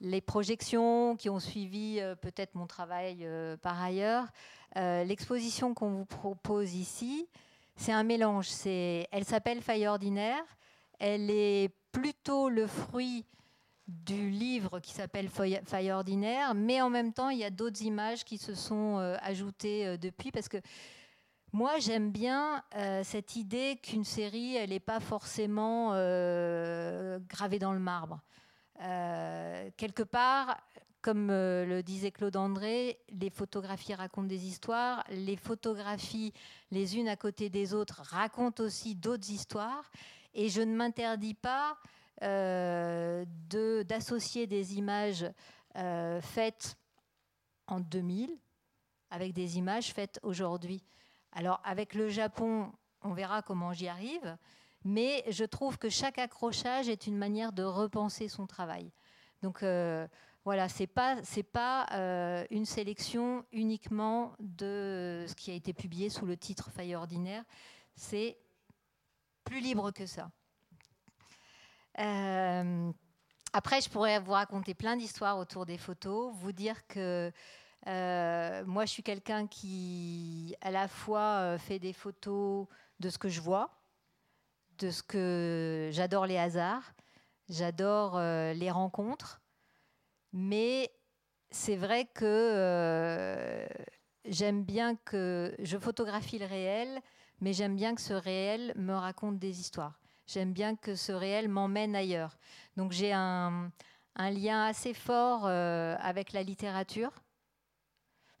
les 0.00 0.20
projections, 0.20 1.16
qui 1.16 1.28
ont 1.28 1.40
suivi 1.40 1.98
euh, 2.00 2.14
peut-être 2.14 2.54
mon 2.54 2.66
travail 2.66 3.18
euh, 3.22 3.56
par 3.56 3.80
ailleurs, 3.82 4.26
euh, 4.76 5.04
l'exposition 5.04 5.74
qu'on 5.74 5.90
vous 5.90 6.04
propose 6.04 6.74
ici, 6.74 7.26
c'est 7.76 7.92
un 7.92 8.04
mélange. 8.04 8.48
Elle 8.66 9.24
s'appelle 9.24 9.62
Faille 9.62 9.86
ordinaire. 9.86 10.42
Elle 10.98 11.30
est 11.30 11.72
plutôt 11.92 12.48
le 12.48 12.66
fruit 12.66 13.24
du 13.86 14.30
livre 14.30 14.80
qui 14.80 14.92
s'appelle 14.92 15.28
Faille 15.28 15.92
ordinaire, 15.92 16.54
mais 16.54 16.82
en 16.82 16.90
même 16.90 17.12
temps, 17.12 17.30
il 17.30 17.38
y 17.38 17.44
a 17.44 17.50
d'autres 17.50 17.82
images 17.82 18.24
qui 18.24 18.36
se 18.36 18.54
sont 18.54 18.98
ajoutées 19.22 19.96
depuis 19.96 20.30
parce 20.30 20.48
que 20.48 20.58
moi, 21.52 21.78
j'aime 21.78 22.10
bien 22.10 22.62
cette 23.02 23.36
idée 23.36 23.78
qu'une 23.82 24.04
série, 24.04 24.56
elle 24.56 24.70
n'est 24.70 24.80
pas 24.80 25.00
forcément 25.00 25.92
gravée 27.28 27.58
dans 27.58 27.72
le 27.72 27.78
marbre. 27.78 28.20
Euh, 28.80 29.70
quelque 29.76 30.02
part, 30.02 30.56
comme 31.02 31.30
euh, 31.30 31.64
le 31.64 31.82
disait 31.82 32.12
Claude 32.12 32.36
André, 32.36 33.00
les 33.10 33.30
photographies 33.30 33.94
racontent 33.94 34.28
des 34.28 34.46
histoires, 34.46 35.04
les 35.10 35.36
photographies 35.36 36.32
les 36.70 36.96
unes 36.96 37.08
à 37.08 37.16
côté 37.16 37.50
des 37.50 37.74
autres 37.74 38.02
racontent 38.02 38.62
aussi 38.62 38.94
d'autres 38.94 39.30
histoires, 39.30 39.90
et 40.34 40.48
je 40.48 40.60
ne 40.60 40.76
m'interdis 40.76 41.34
pas 41.34 41.76
euh, 42.22 43.24
d'associer 43.84 44.46
des 44.46 44.76
images 44.76 45.26
faites 46.20 46.76
en 47.68 47.78
2000 47.78 48.36
avec 49.10 49.32
des 49.32 49.58
images 49.58 49.92
faites 49.92 50.18
aujourd'hui. 50.24 50.82
Alors 51.32 51.60
avec 51.64 51.94
le 51.94 52.08
Japon, 52.08 52.72
on 53.02 53.12
verra 53.12 53.42
comment 53.42 53.72
j'y 53.72 53.88
arrive, 53.88 54.36
mais 54.84 55.24
je 55.28 55.44
trouve 55.44 55.78
que 55.78 55.88
chaque 55.88 56.18
accrochage 56.18 56.88
est 56.88 57.06
une 57.06 57.16
manière 57.16 57.52
de 57.52 57.62
repenser 57.62 58.28
son 58.28 58.46
travail. 58.46 58.90
Donc 59.42 59.62
euh, 59.62 60.06
voilà, 60.44 60.68
ce 60.68 60.80
n'est 60.80 60.86
pas, 60.86 61.16
pas 61.52 61.86
euh, 61.92 62.44
une 62.50 62.64
sélection 62.64 63.44
uniquement 63.52 64.34
de 64.40 65.24
ce 65.28 65.34
qui 65.34 65.50
a 65.50 65.54
été 65.54 65.72
publié 65.72 66.10
sous 66.10 66.26
le 66.26 66.36
titre 66.36 66.70
Faille 66.70 66.94
ordinaire, 66.94 67.44
c'est 67.94 68.38
plus 69.44 69.60
libre 69.60 69.90
que 69.90 70.06
ça. 70.06 70.30
Euh, 71.98 72.92
après, 73.52 73.80
je 73.80 73.88
pourrais 73.88 74.20
vous 74.20 74.32
raconter 74.32 74.74
plein 74.74 74.96
d'histoires 74.96 75.38
autour 75.38 75.66
des 75.66 75.78
photos, 75.78 76.32
vous 76.36 76.52
dire 76.52 76.86
que 76.86 77.32
moi, 77.88 78.84
je 78.84 78.90
suis 78.90 79.02
quelqu'un 79.02 79.46
qui, 79.46 80.54
à 80.60 80.70
la 80.70 80.88
fois, 80.88 81.56
fait 81.58 81.78
des 81.78 81.92
photos 81.92 82.66
de 83.00 83.10
ce 83.10 83.18
que 83.18 83.28
je 83.28 83.40
vois, 83.40 83.70
de 84.78 84.90
ce 84.90 85.02
que 85.02 85.90
j'adore 85.92 86.26
les 86.26 86.38
hasards, 86.38 86.94
j'adore 87.48 88.16
euh, 88.16 88.52
les 88.52 88.70
rencontres, 88.70 89.40
mais 90.32 90.90
c'est 91.50 91.76
vrai 91.76 92.06
que 92.14 92.24
euh, 92.24 93.66
j'aime 94.24 94.64
bien 94.64 94.96
que 94.96 95.54
je 95.58 95.78
photographie 95.78 96.38
le 96.38 96.46
réel, 96.46 97.00
mais 97.40 97.52
j'aime 97.52 97.76
bien 97.76 97.94
que 97.94 98.00
ce 98.00 98.14
réel 98.14 98.72
me 98.76 98.94
raconte 98.94 99.38
des 99.38 99.60
histoires. 99.60 100.00
J'aime 100.26 100.52
bien 100.52 100.76
que 100.76 100.94
ce 100.94 101.12
réel 101.12 101.48
m'emmène 101.48 101.96
ailleurs. 101.96 102.36
Donc 102.76 102.92
j'ai 102.92 103.12
un, 103.12 103.70
lien 104.16 104.64
assez 104.64 104.92
fort 104.92 105.46
euh, 105.46 105.96
avec 106.00 106.32
la 106.32 106.42
littérature. 106.42 107.12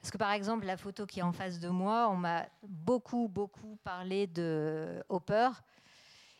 Parce 0.00 0.10
que 0.10 0.18
par 0.18 0.32
exemple, 0.32 0.64
la 0.66 0.76
photo 0.76 1.06
qui 1.06 1.20
est 1.20 1.24
en 1.24 1.32
face 1.32 1.58
de 1.58 1.68
moi, 1.68 2.08
on 2.10 2.16
m'a 2.16 2.46
beaucoup, 2.62 3.28
beaucoup 3.28 3.76
parlé 3.82 4.26
de 4.26 5.02
Hopper. 5.08 5.50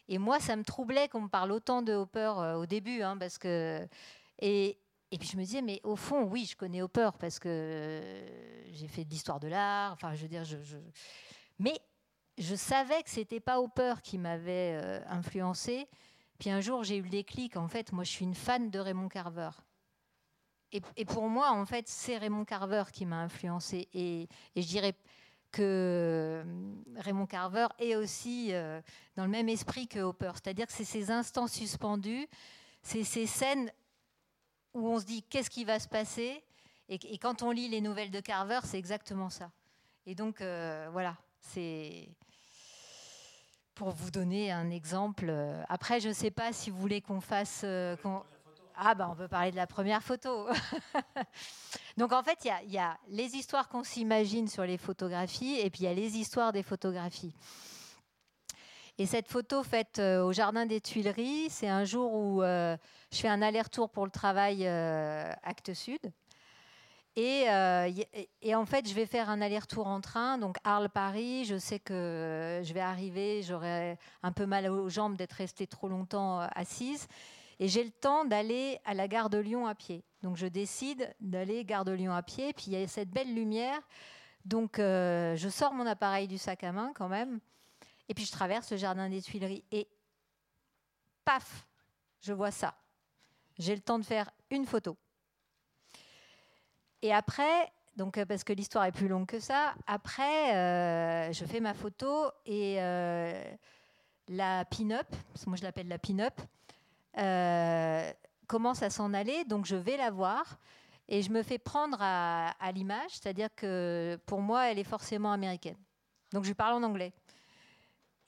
Et 0.08 0.18
moi, 0.18 0.40
ça 0.40 0.56
me 0.56 0.62
troublait 0.62 1.08
qu'on 1.08 1.22
me 1.22 1.28
parle 1.28 1.52
autant 1.52 1.82
de 1.82 1.92
Hopper 1.92 2.32
euh, 2.38 2.54
au 2.54 2.66
début, 2.66 3.02
hein, 3.02 3.18
parce 3.18 3.36
que 3.36 3.86
et, 4.40 4.78
et 5.10 5.18
puis 5.18 5.28
je 5.28 5.36
me 5.36 5.42
disais, 5.42 5.62
mais 5.62 5.80
au 5.84 5.96
fond, 5.96 6.22
oui, 6.24 6.46
je 6.46 6.56
connais 6.56 6.82
Hopper 6.82 7.10
parce 7.18 7.38
que 7.38 8.00
j'ai 8.72 8.88
fait 8.88 9.04
de 9.04 9.10
l'histoire 9.10 9.40
de 9.40 9.48
l'art. 9.48 9.92
Enfin, 9.92 10.14
je 10.14 10.22
veux 10.22 10.28
dire, 10.28 10.44
mais 11.58 11.78
je 12.36 12.54
savais 12.54 13.02
que 13.02 13.10
c'était 13.10 13.40
pas 13.40 13.60
Hopper 13.60 13.94
qui 14.02 14.18
m'avait 14.18 14.78
euh, 14.82 15.00
influencé. 15.08 15.88
Puis 16.38 16.50
un 16.50 16.60
jour, 16.60 16.84
j'ai 16.84 16.96
eu 16.96 17.02
le 17.02 17.08
déclic. 17.08 17.56
En 17.56 17.68
fait, 17.68 17.92
moi, 17.92 18.04
je 18.04 18.10
suis 18.10 18.24
une 18.24 18.34
fan 18.34 18.70
de 18.70 18.78
Raymond 18.78 19.08
Carver. 19.08 19.50
Et, 20.72 21.04
pour 21.06 21.28
moi, 21.28 21.50
en 21.52 21.64
fait, 21.64 21.88
c'est 21.88 22.18
Raymond 22.18 22.44
Carver 22.44 22.84
qui 22.92 23.06
m'a 23.06 23.22
influencé. 23.22 23.88
Et, 23.94 24.28
et 24.54 24.62
je 24.62 24.68
dirais 24.68 24.94
que 25.50 25.62
euh, 25.62 26.44
Raymond 26.96 27.26
Carver 27.26 27.68
est 27.78 27.96
aussi 27.96 28.48
euh, 28.52 28.80
dans 29.16 29.24
le 29.24 29.30
même 29.30 29.48
esprit 29.48 29.88
que 29.88 30.00
Hopper. 30.00 30.32
C'est-à-dire 30.34 30.66
que 30.66 30.72
c'est 30.72 30.84
ces 30.84 31.10
instants 31.10 31.46
suspendus, 31.46 32.28
c'est 32.82 33.04
ces 33.04 33.26
scènes 33.26 33.70
où 34.74 34.88
on 34.88 35.00
se 35.00 35.04
dit 35.04 35.22
qu'est-ce 35.22 35.50
qui 35.50 35.64
va 35.64 35.78
se 35.78 35.88
passer? 35.88 36.44
Et, 36.90 37.18
quand 37.18 37.42
on 37.42 37.50
lit 37.50 37.68
les 37.68 37.82
nouvelles 37.82 38.10
de 38.10 38.20
Carver, 38.20 38.60
c'est 38.64 38.78
exactement 38.78 39.28
ça. 39.28 39.50
Et 40.06 40.14
donc, 40.14 40.40
euh, 40.40 40.88
voilà, 40.90 41.16
c'est 41.40 42.08
pour 43.74 43.90
vous 43.90 44.10
donner 44.10 44.50
un 44.50 44.70
exemple. 44.70 45.32
Après, 45.68 46.00
je 46.00 46.08
ne 46.08 46.14
sais 46.14 46.30
pas 46.30 46.52
si 46.52 46.70
vous 46.70 46.78
voulez 46.78 47.00
qu'on 47.00 47.20
fasse... 47.20 47.64
Ah, 48.80 48.94
ben, 48.94 49.08
on 49.10 49.16
peut 49.16 49.26
parler 49.26 49.50
de 49.50 49.56
la 49.56 49.66
première 49.66 50.04
photo. 50.04 50.46
Donc, 51.96 52.12
en 52.12 52.22
fait, 52.22 52.38
il 52.44 52.72
y, 52.72 52.78
a 52.78 52.96
les 53.08 53.34
histoires 53.34 53.68
qu'on 53.68 53.82
s'imagine 53.82 54.46
sur 54.46 54.62
les 54.62 54.78
photographies 54.78 55.58
et 55.58 55.68
puis 55.68 55.80
il 55.80 55.84
y 55.84 55.88
a 55.88 55.94
les 55.94 56.16
histoires 56.16 56.52
des 56.52 56.62
photographies. 56.62 57.34
Et 58.96 59.06
cette 59.06 59.26
photo 59.26 59.64
faite 59.64 59.98
euh, 59.98 60.22
au 60.22 60.32
Jardin 60.32 60.64
des 60.64 60.80
Tuileries, 60.80 61.50
c'est 61.50 61.66
un 61.66 61.84
jour 61.84 62.14
où 62.14 62.42
euh, 62.42 62.76
je 63.10 63.18
fais 63.18 63.26
un 63.26 63.42
aller-retour 63.42 63.90
pour 63.90 64.04
le 64.04 64.12
travail 64.12 64.64
euh, 64.64 65.32
Acte 65.42 65.74
Sud. 65.74 66.12
Et, 67.16 67.46
et, 68.42 68.54
en 68.54 68.64
fait, 68.64 68.88
je 68.88 68.94
vais 68.94 69.06
faire 69.06 69.28
un 69.28 69.40
aller-retour 69.40 69.88
en 69.88 70.00
train, 70.00 70.38
donc 70.38 70.56
Arles-Paris. 70.62 71.46
Je 71.46 71.58
sais 71.58 71.80
que 71.80 72.62
je 72.62 72.72
vais 72.72 72.78
arriver, 72.78 73.42
j'aurai 73.42 73.98
un 74.22 74.30
peu 74.30 74.46
mal 74.46 74.70
aux 74.70 74.88
jambes 74.88 75.16
d'être 75.16 75.32
restée 75.32 75.66
trop 75.66 75.88
longtemps 75.88 76.38
assise. 76.54 77.08
Et 77.60 77.68
j'ai 77.68 77.82
le 77.82 77.90
temps 77.90 78.24
d'aller 78.24 78.80
à 78.84 78.94
la 78.94 79.08
gare 79.08 79.30
de 79.30 79.38
Lyon 79.38 79.66
à 79.66 79.74
pied. 79.74 80.04
Donc 80.22 80.36
je 80.36 80.46
décide 80.46 81.14
d'aller 81.20 81.64
gare 81.64 81.84
de 81.84 81.92
Lyon 81.92 82.12
à 82.12 82.22
pied. 82.22 82.52
Puis 82.52 82.66
il 82.68 82.78
y 82.78 82.82
a 82.82 82.86
cette 82.86 83.10
belle 83.10 83.34
lumière. 83.34 83.80
Donc 84.44 84.78
euh, 84.78 85.34
je 85.36 85.48
sors 85.48 85.72
mon 85.72 85.86
appareil 85.86 86.28
du 86.28 86.38
sac 86.38 86.62
à 86.64 86.72
main 86.72 86.92
quand 86.94 87.08
même. 87.08 87.40
Et 88.08 88.14
puis 88.14 88.24
je 88.24 88.32
traverse 88.32 88.70
le 88.70 88.76
jardin 88.76 89.08
des 89.08 89.20
Tuileries. 89.20 89.64
Et 89.72 89.88
paf, 91.24 91.66
je 92.20 92.32
vois 92.32 92.52
ça. 92.52 92.74
J'ai 93.58 93.74
le 93.74 93.82
temps 93.82 93.98
de 93.98 94.04
faire 94.04 94.30
une 94.50 94.64
photo. 94.64 94.96
Et 97.02 97.12
après, 97.12 97.72
donc 97.96 98.18
euh, 98.18 98.24
parce 98.24 98.44
que 98.44 98.52
l'histoire 98.52 98.84
est 98.84 98.92
plus 98.92 99.08
longue 99.08 99.26
que 99.26 99.40
ça, 99.40 99.74
après, 99.86 100.56
euh, 100.56 101.32
je 101.32 101.44
fais 101.44 101.60
ma 101.60 101.74
photo 101.74 102.30
et 102.46 102.76
la 104.28 104.64
pin-up, 104.66 105.06
moi 105.46 105.56
je 105.56 105.62
l'appelle 105.62 105.88
la 105.88 105.98
pin-up, 105.98 106.40
euh, 107.18 108.12
commence 108.46 108.82
à 108.82 108.90
s'en 108.90 109.12
aller, 109.12 109.44
donc 109.44 109.66
je 109.66 109.76
vais 109.76 109.96
la 109.96 110.10
voir 110.10 110.58
et 111.08 111.22
je 111.22 111.30
me 111.30 111.42
fais 111.42 111.58
prendre 111.58 111.98
à, 112.00 112.72
l'image, 112.72 113.10
c'est-à-dire 113.10 113.48
que 113.56 114.18
pour 114.26 114.40
moi, 114.40 114.70
elle 114.70 114.78
est 114.78 114.84
forcément 114.84 115.32
américaine. 115.32 115.76
Donc 116.32 116.44
je 116.44 116.48
lui 116.50 116.54
parle 116.54 116.74
en 116.74 116.82
anglais. 116.82 117.12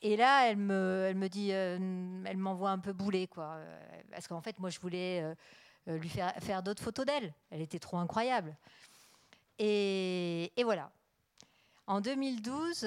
Et 0.01 0.17
là, 0.17 0.49
elle 0.49 0.57
me, 0.57 1.27
dit, 1.27 1.51
euh, 1.53 2.23
elle 2.25 2.37
m'envoie 2.37 2.71
un 2.71 2.79
peu 2.79 2.91
bouler, 2.91 3.27
quoi. 3.27 3.59
Parce 4.09 4.27
qu'en 4.27 4.41
fait, 4.41 4.57
moi, 4.57 4.71
je 4.71 4.79
voulais 4.79 5.21
euh, 5.87 5.97
lui 5.99 6.09
faire, 6.09 6.33
faire 6.39 6.63
d'autres 6.63 6.81
photos 6.81 7.05
d'elle. 7.05 7.35
Elle 7.51 7.61
était 7.61 7.77
trop 7.77 7.97
incroyable. 7.97 8.57
Et, 9.59 10.51
et 10.57 10.63
voilà. 10.63 10.91
En 11.85 12.01
2012, 12.01 12.79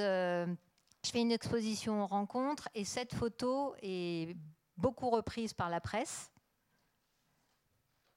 je 1.05 1.11
fais 1.11 1.21
une 1.21 1.33
exposition 1.33 2.07
rencontre 2.07 2.69
et 2.75 2.85
cette 2.85 3.15
photo 3.15 3.75
est 3.83 4.35
beaucoup 4.77 5.11
reprise 5.11 5.55
par 5.55 5.71
la 5.71 5.81
presse. 5.81 6.31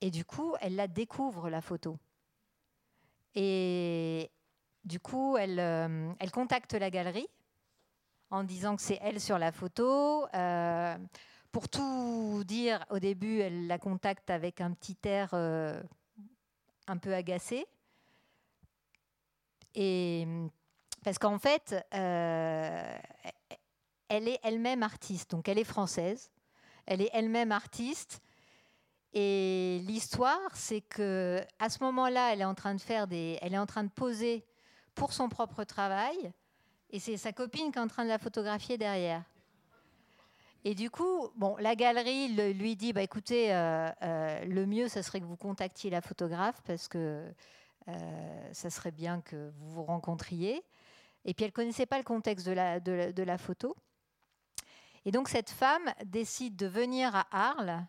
Et 0.01 0.11
du 0.11 0.25
coup, 0.25 0.55
elle 0.61 0.75
la 0.75 0.87
découvre, 0.87 1.49
la 1.49 1.61
photo. 1.61 1.97
Et 3.33 4.31
du 4.83 4.99
coup, 4.99 5.37
elle, 5.37 5.59
euh, 5.59 6.13
elle 6.19 6.31
contacte 6.31 6.73
la 6.73 6.89
galerie 6.89 7.27
en 8.29 8.43
disant 8.43 8.75
que 8.75 8.81
c'est 8.81 8.99
elle 9.01 9.19
sur 9.19 9.37
la 9.37 9.51
photo. 9.51 10.27
Euh, 10.33 10.97
pour 11.51 11.69
tout 11.69 12.43
dire, 12.45 12.85
au 12.89 12.99
début, 12.99 13.39
elle 13.39 13.67
la 13.67 13.79
contacte 13.79 14.29
avec 14.29 14.61
un 14.61 14.71
petit 14.73 14.97
air 15.03 15.29
euh, 15.33 15.81
un 16.87 16.97
peu 16.97 17.13
agacé. 17.13 17.65
Et 19.73 20.27
parce 21.03 21.19
qu'en 21.19 21.37
fait, 21.37 21.75
elle 21.91 22.99
est 24.09 24.39
elle-même 24.43 24.83
artiste, 24.83 25.31
donc 25.31 25.47
elle 25.47 25.59
est 25.59 25.63
française. 25.63 26.31
Elle 26.87 27.01
est 27.01 27.09
elle-même 27.13 27.51
artiste. 27.51 28.21
Et 29.13 29.81
l'histoire, 29.85 30.55
c'est 30.55 30.81
que 30.81 31.41
à 31.59 31.69
ce 31.69 31.83
moment-là, 31.83 32.33
elle 32.33 32.41
est 32.41 32.45
en 32.45 32.55
train 32.55 32.75
de 32.75 32.81
faire 32.81 33.07
des, 33.07 33.37
elle 33.41 33.53
est 33.53 33.57
en 33.59 33.65
train 33.65 33.83
de 33.83 33.89
poser 33.89 34.43
pour 34.95 35.13
son 35.13 35.29
propre 35.29 35.63
travail, 35.63 36.33
et 36.89 36.99
c'est 36.99 37.17
sa 37.17 37.31
copine 37.31 37.71
qui 37.71 37.77
est 37.77 37.81
en 37.81 37.87
train 37.87 38.03
de 38.03 38.09
la 38.09 38.17
photographier 38.17 38.77
derrière. 38.77 39.23
Et 40.63 40.75
du 40.75 40.89
coup, 40.89 41.29
bon, 41.35 41.55
la 41.59 41.75
galerie 41.75 42.29
lui 42.53 42.75
dit, 42.75 42.91
bah, 42.93 43.01
écoutez, 43.01 43.49
le 43.51 44.65
mieux, 44.65 44.87
ça 44.87 45.03
serait 45.03 45.19
que 45.19 45.25
vous 45.25 45.37
contactiez 45.37 45.89
la 45.89 46.01
photographe 46.01 46.61
parce 46.65 46.87
que 46.87 47.23
ça 48.51 48.69
serait 48.69 48.91
bien 48.91 49.21
que 49.21 49.51
vous 49.57 49.69
vous 49.69 49.83
rencontriez. 49.83 50.63
Et 51.25 51.33
puis 51.33 51.45
elle 51.45 51.53
connaissait 51.53 51.85
pas 51.85 51.97
le 51.97 52.03
contexte 52.03 52.45
de 52.45 52.51
la, 52.51 52.79
de 52.79 53.23
la 53.23 53.37
photo. 53.37 53.75
Et 55.07 55.11
donc 55.11 55.29
cette 55.29 55.51
femme 55.51 55.93
décide 56.03 56.57
de 56.57 56.67
venir 56.67 57.15
à 57.15 57.27
Arles. 57.31 57.81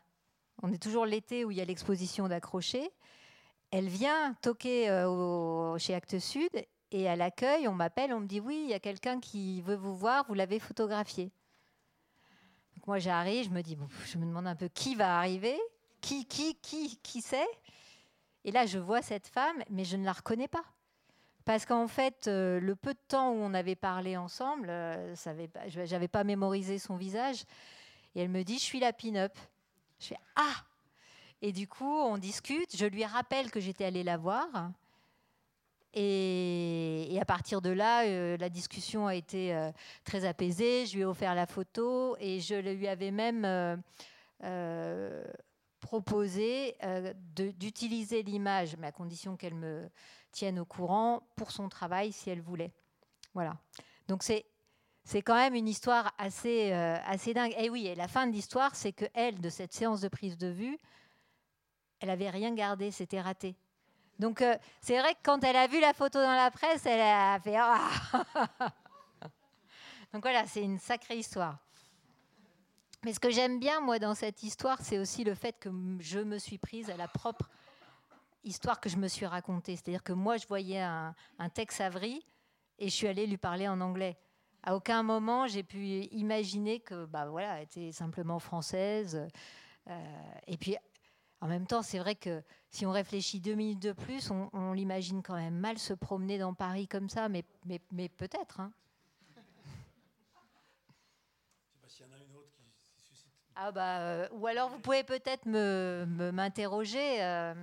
On 0.62 0.72
est 0.72 0.80
toujours 0.80 1.04
l'été 1.04 1.44
où 1.44 1.50
il 1.50 1.56
y 1.56 1.60
a 1.60 1.64
l'exposition 1.64 2.28
d'accrochés. 2.28 2.92
Elle 3.72 3.88
vient 3.88 4.34
toquer 4.34 4.88
euh, 4.88 5.76
chez 5.78 5.96
Actes 5.96 6.20
Sud 6.20 6.48
et 6.92 7.08
à 7.08 7.16
l'accueil, 7.16 7.66
on 7.66 7.74
m'appelle, 7.74 8.12
on 8.12 8.20
me 8.20 8.28
dit 8.28 8.38
oui, 8.38 8.60
il 8.62 8.70
y 8.70 8.74
a 8.74 8.78
quelqu'un 8.78 9.18
qui 9.18 9.62
veut 9.62 9.74
vous 9.74 9.96
voir, 9.96 10.26
vous 10.28 10.34
l'avez 10.34 10.60
photographié. 10.60 11.32
Moi 12.86 13.00
j'arrive, 13.00 13.46
je 13.46 13.50
me 13.50 13.62
dis, 13.62 13.76
je 14.06 14.16
me 14.16 14.24
demande 14.24 14.46
un 14.46 14.54
peu 14.54 14.68
qui 14.68 14.94
va 14.94 15.18
arriver, 15.18 15.58
qui, 16.00 16.24
qui, 16.24 16.54
qui, 16.62 16.98
qui 16.98 17.20
c'est. 17.20 17.48
Et 18.44 18.52
là 18.52 18.64
je 18.64 18.78
vois 18.78 19.02
cette 19.02 19.26
femme, 19.26 19.60
mais 19.70 19.84
je 19.84 19.96
ne 19.96 20.04
la 20.04 20.12
reconnais 20.12 20.46
pas. 20.46 20.64
Parce 21.48 21.64
qu'en 21.64 21.88
fait, 21.88 22.28
euh, 22.28 22.60
le 22.60 22.76
peu 22.76 22.92
de 22.92 22.98
temps 23.08 23.30
où 23.30 23.36
on 23.36 23.54
avait 23.54 23.74
parlé 23.74 24.18
ensemble, 24.18 24.68
euh, 24.68 25.14
je 25.14 25.90
n'avais 25.90 26.06
pas 26.06 26.22
mémorisé 26.22 26.78
son 26.78 26.96
visage. 26.96 27.44
Et 28.14 28.20
elle 28.20 28.28
me 28.28 28.44
dit, 28.44 28.58
je 28.58 28.64
suis 28.64 28.80
la 28.80 28.92
pin-up. 28.92 29.32
Je 29.98 30.08
fais, 30.08 30.18
ah 30.36 30.56
Et 31.40 31.52
du 31.52 31.66
coup, 31.66 31.86
on 31.86 32.18
discute. 32.18 32.76
Je 32.76 32.84
lui 32.84 33.02
rappelle 33.02 33.50
que 33.50 33.60
j'étais 33.60 33.86
allée 33.86 34.02
la 34.02 34.18
voir. 34.18 34.46
Et, 35.94 37.16
à 37.18 37.24
partir 37.24 37.62
de 37.62 37.70
là, 37.70 38.04
euh, 38.04 38.36
la 38.36 38.50
discussion 38.50 39.06
a 39.06 39.14
été 39.14 39.70
très 40.04 40.26
apaisée. 40.26 40.84
Je 40.84 40.96
lui 40.96 41.00
ai 41.00 41.06
offert 41.06 41.34
la 41.34 41.46
photo 41.46 42.14
et 42.20 42.40
je 42.40 42.56
lui 42.56 42.88
avais 42.88 43.10
même 43.10 43.82
proposé 45.80 46.76
d'utiliser 47.34 48.22
l'image, 48.22 48.76
mais 48.76 48.88
à 48.88 48.92
condition 48.92 49.38
qu'elle 49.38 49.54
me 49.54 49.88
tienne 50.38 50.58
au 50.58 50.64
courant 50.64 51.22
pour 51.36 51.50
son 51.50 51.68
travail 51.68 52.12
si 52.12 52.30
elle 52.30 52.40
voulait. 52.40 52.72
Voilà. 53.34 53.56
Donc 54.06 54.22
c'est 54.22 54.46
c'est 55.04 55.22
quand 55.22 55.36
même 55.36 55.54
une 55.54 55.68
histoire 55.68 56.12
assez, 56.18 56.70
euh, 56.70 56.96
assez 57.06 57.32
dingue. 57.32 57.54
Et 57.56 57.70
oui, 57.70 57.86
et 57.86 57.94
la 57.94 58.08
fin 58.08 58.26
de 58.26 58.32
l'histoire, 58.32 58.76
c'est 58.76 58.92
que 58.92 59.06
elle, 59.14 59.40
de 59.40 59.48
cette 59.48 59.72
séance 59.72 60.02
de 60.02 60.08
prise 60.08 60.36
de 60.36 60.48
vue, 60.48 60.76
elle 62.00 62.10
avait 62.10 62.28
rien 62.28 62.54
gardé, 62.54 62.90
c'était 62.90 63.20
raté. 63.20 63.56
Donc 64.18 64.42
euh, 64.42 64.54
c'est 64.82 64.98
vrai 64.98 65.14
que 65.14 65.20
quand 65.22 65.42
elle 65.44 65.56
a 65.56 65.66
vu 65.66 65.80
la 65.80 65.94
photo 65.94 66.18
dans 66.18 66.36
la 66.36 66.50
presse, 66.50 66.84
elle 66.84 67.00
a 67.00 67.40
fait 67.40 67.56
ah 67.56 67.88
Donc 70.12 70.22
voilà, 70.22 70.46
c'est 70.46 70.62
une 70.62 70.78
sacrée 70.78 71.16
histoire. 71.16 71.58
Mais 73.04 73.14
ce 73.14 73.20
que 73.20 73.30
j'aime 73.30 73.58
bien 73.58 73.80
moi 73.80 73.98
dans 73.98 74.14
cette 74.14 74.42
histoire, 74.42 74.78
c'est 74.82 74.98
aussi 74.98 75.24
le 75.24 75.34
fait 75.34 75.58
que 75.58 75.70
je 76.00 76.18
me 76.18 76.38
suis 76.38 76.58
prise 76.58 76.90
à 76.90 76.96
la 76.98 77.08
propre 77.08 77.48
histoire 78.44 78.80
que 78.80 78.88
je 78.88 78.96
me 78.96 79.08
suis 79.08 79.26
racontée. 79.26 79.76
C'est-à-dire 79.76 80.02
que 80.02 80.12
moi, 80.12 80.36
je 80.36 80.46
voyais 80.46 80.80
un, 80.80 81.14
un 81.38 81.48
Tex 81.48 81.80
Avery 81.80 82.24
et 82.78 82.88
je 82.88 82.94
suis 82.94 83.06
allée 83.06 83.26
lui 83.26 83.36
parler 83.36 83.68
en 83.68 83.80
anglais. 83.80 84.16
À 84.62 84.74
aucun 84.74 85.02
moment, 85.02 85.46
j'ai 85.46 85.62
pu 85.62 85.78
imaginer 86.10 86.80
que, 86.80 87.06
bah 87.06 87.26
voilà, 87.26 87.56
elle 87.56 87.64
était 87.64 87.92
simplement 87.92 88.38
française. 88.38 89.28
Euh, 89.88 90.32
et 90.46 90.56
puis, 90.56 90.76
en 91.40 91.46
même 91.46 91.66
temps, 91.66 91.82
c'est 91.82 91.98
vrai 91.98 92.16
que 92.16 92.42
si 92.68 92.84
on 92.84 92.90
réfléchit 92.90 93.40
deux 93.40 93.54
minutes 93.54 93.80
de 93.80 93.92
plus, 93.92 94.30
on, 94.30 94.72
l'imagine 94.72 95.22
quand 95.22 95.36
même 95.36 95.56
mal 95.56 95.78
se 95.78 95.94
promener 95.94 96.38
dans 96.38 96.54
Paris 96.54 96.88
comme 96.88 97.08
ça, 97.08 97.28
mais, 97.28 97.44
mais, 97.64 97.80
mais 97.92 98.08
peut-être. 98.08 98.60
Hein. 98.60 98.72
Ah 103.60 103.72
bah, 103.72 103.98
euh, 104.00 104.28
ou 104.32 104.46
alors 104.46 104.68
vous 104.68 104.78
pouvez 104.78 105.02
peut-être 105.02 105.46
me, 105.46 106.30
m'interroger. 106.32 107.22
Euh, 107.22 107.54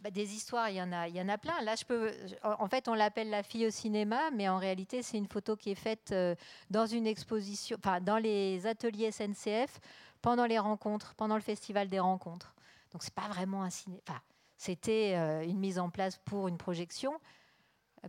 bah, 0.00 0.10
des 0.12 0.34
histoires, 0.34 0.70
il 0.70 0.76
y 0.76 0.82
en 0.82 0.92
a, 0.92 1.08
il 1.08 1.16
y 1.16 1.20
en 1.20 1.28
a 1.28 1.38
plein. 1.38 1.60
Là, 1.62 1.74
je 1.74 1.84
peux, 1.84 2.12
en 2.44 2.68
fait, 2.68 2.86
on 2.88 2.94
l'appelle 2.94 3.30
la 3.30 3.42
fille 3.42 3.66
au 3.66 3.70
cinéma, 3.70 4.30
mais 4.32 4.48
en 4.48 4.58
réalité, 4.58 5.02
c'est 5.02 5.18
une 5.18 5.26
photo 5.26 5.56
qui 5.56 5.70
est 5.70 5.74
faite 5.74 6.12
euh, 6.12 6.36
dans 6.70 6.86
une 6.86 7.06
exposition, 7.06 7.76
enfin, 7.80 8.00
dans 8.00 8.18
les 8.18 8.66
ateliers 8.66 9.10
SNCF 9.10 9.80
pendant 10.22 10.46
les 10.46 10.58
rencontres, 10.58 11.14
pendant 11.16 11.34
le 11.34 11.40
festival 11.40 11.88
des 11.88 11.98
rencontres. 11.98 12.54
Donc, 12.92 13.02
c'est 13.02 13.14
pas 13.14 13.26
vraiment 13.28 13.64
un 13.64 13.70
cinéma. 13.70 14.22
C'était 14.56 15.14
euh, 15.16 15.44
une 15.44 15.58
mise 15.58 15.80
en 15.80 15.90
place 15.90 16.16
pour 16.24 16.46
une 16.46 16.58
projection, 16.58 17.20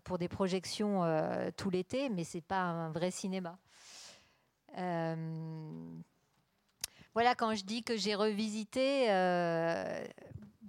pour 0.04 0.20
des 0.20 0.28
projections 0.28 1.04
euh, 1.04 1.50
tout 1.58 1.72
l'été, 1.72 2.10
mais 2.10 2.24
c'est 2.24 2.42
pas 2.42 2.62
un 2.62 2.92
vrai 2.92 3.10
cinéma. 3.10 3.58
voilà, 7.14 7.34
quand 7.36 7.56
je 7.56 7.64
dis 7.64 7.82
que 7.82 7.98
j'ai 7.98 8.14
revisité, 8.14 9.08